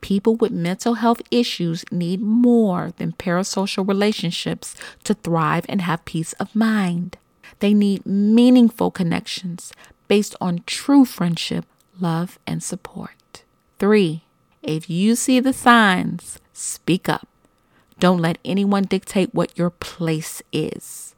people 0.00 0.36
with 0.36 0.52
mental 0.52 0.94
health 0.94 1.22
issues 1.30 1.84
need 1.90 2.20
more 2.20 2.92
than 2.96 3.12
parasocial 3.12 3.86
relationships 3.86 4.74
to 5.04 5.14
thrive 5.14 5.64
and 5.68 5.82
have 5.82 6.04
peace 6.04 6.32
of 6.34 6.54
mind. 6.54 7.16
They 7.60 7.74
need 7.74 8.06
meaningful 8.06 8.90
connections 8.90 9.72
based 10.06 10.34
on 10.40 10.62
true 10.66 11.04
friendship, 11.04 11.64
love, 12.00 12.38
and 12.46 12.62
support. 12.62 13.42
Three, 13.78 14.22
if 14.62 14.90
you 14.90 15.14
see 15.14 15.40
the 15.40 15.52
signs, 15.52 16.38
speak 16.52 17.08
up. 17.08 17.28
Don't 17.98 18.18
let 18.18 18.38
anyone 18.44 18.84
dictate 18.84 19.34
what 19.34 19.56
your 19.58 19.70
place 19.70 20.42
is. 20.52 21.14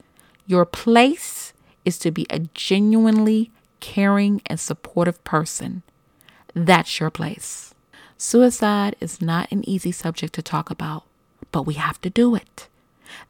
Your 0.46 0.64
place 0.64 1.52
is 1.84 1.98
to 1.98 2.10
be 2.10 2.26
a 2.30 2.40
genuinely 2.54 3.50
caring 3.80 4.42
and 4.46 4.60
supportive 4.60 5.22
person. 5.24 5.82
That's 6.54 7.00
your 7.00 7.10
place. 7.10 7.74
Suicide 8.16 8.96
is 9.00 9.22
not 9.22 9.50
an 9.50 9.68
easy 9.68 9.92
subject 9.92 10.34
to 10.34 10.42
talk 10.42 10.70
about, 10.70 11.04
but 11.52 11.66
we 11.66 11.74
have 11.74 12.00
to 12.02 12.10
do 12.10 12.34
it. 12.34 12.68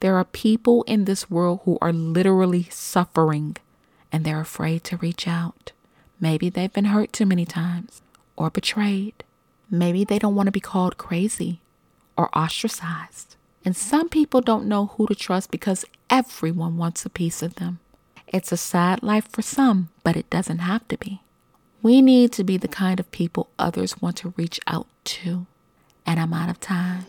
There 0.00 0.16
are 0.16 0.24
people 0.24 0.82
in 0.84 1.04
this 1.04 1.30
world 1.30 1.60
who 1.64 1.78
are 1.80 1.92
literally 1.92 2.64
suffering 2.70 3.56
and 4.12 4.24
they're 4.24 4.40
afraid 4.40 4.84
to 4.84 4.96
reach 4.96 5.28
out. 5.28 5.72
Maybe 6.20 6.50
they've 6.50 6.72
been 6.72 6.86
hurt 6.86 7.12
too 7.12 7.26
many 7.26 7.46
times 7.46 8.02
or 8.36 8.50
betrayed. 8.50 9.24
Maybe 9.70 10.04
they 10.04 10.18
don't 10.18 10.34
want 10.34 10.48
to 10.48 10.52
be 10.52 10.60
called 10.60 10.98
crazy 10.98 11.60
or 12.16 12.36
ostracized. 12.36 13.36
And 13.64 13.76
some 13.76 14.08
people 14.08 14.40
don't 14.40 14.66
know 14.66 14.86
who 14.86 15.06
to 15.06 15.14
trust 15.14 15.50
because 15.50 15.84
everyone 16.08 16.76
wants 16.76 17.04
a 17.04 17.10
piece 17.10 17.42
of 17.42 17.56
them. 17.56 17.78
It's 18.32 18.52
a 18.52 18.56
sad 18.56 19.02
life 19.02 19.26
for 19.28 19.42
some, 19.42 19.88
but 20.04 20.16
it 20.16 20.30
doesn't 20.30 20.60
have 20.60 20.86
to 20.86 20.96
be. 20.96 21.20
We 21.82 22.00
need 22.00 22.30
to 22.34 22.44
be 22.44 22.56
the 22.56 22.68
kind 22.68 23.00
of 23.00 23.10
people 23.10 23.50
others 23.58 24.00
want 24.00 24.18
to 24.18 24.34
reach 24.36 24.60
out 24.68 24.86
to. 25.16 25.46
And 26.06 26.20
I'm 26.20 26.32
out 26.32 26.48
of 26.48 26.60
time. 26.60 27.06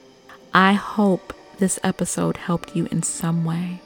I 0.52 0.74
hope 0.74 1.34
this 1.60 1.78
episode 1.84 2.38
helped 2.38 2.76
you 2.76 2.88
in 2.90 3.04
some 3.04 3.46
way, 3.46 3.82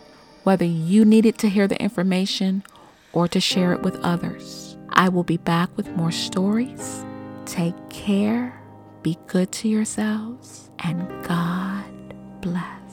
whether 0.45 0.63
you 0.63 1.03
needed 1.03 1.37
to 1.39 1.49
hear 1.49 1.67
the 1.67 1.81
information 1.81 2.63
or 3.11 3.27
to 3.27 3.41
share 3.41 3.73
it 3.73 3.81
with 3.81 3.97
others. 3.97 4.77
I 4.89 5.09
will 5.09 5.23
be 5.23 5.37
back 5.37 5.75
with 5.75 5.89
more 5.89 6.11
stories. 6.11 7.03
Take 7.45 7.75
care, 7.89 8.61
be 9.03 9.17
good 9.27 9.51
to 9.53 9.67
yourselves, 9.67 10.69
and 10.79 11.05
God 11.25 11.83
bless. 12.39 12.84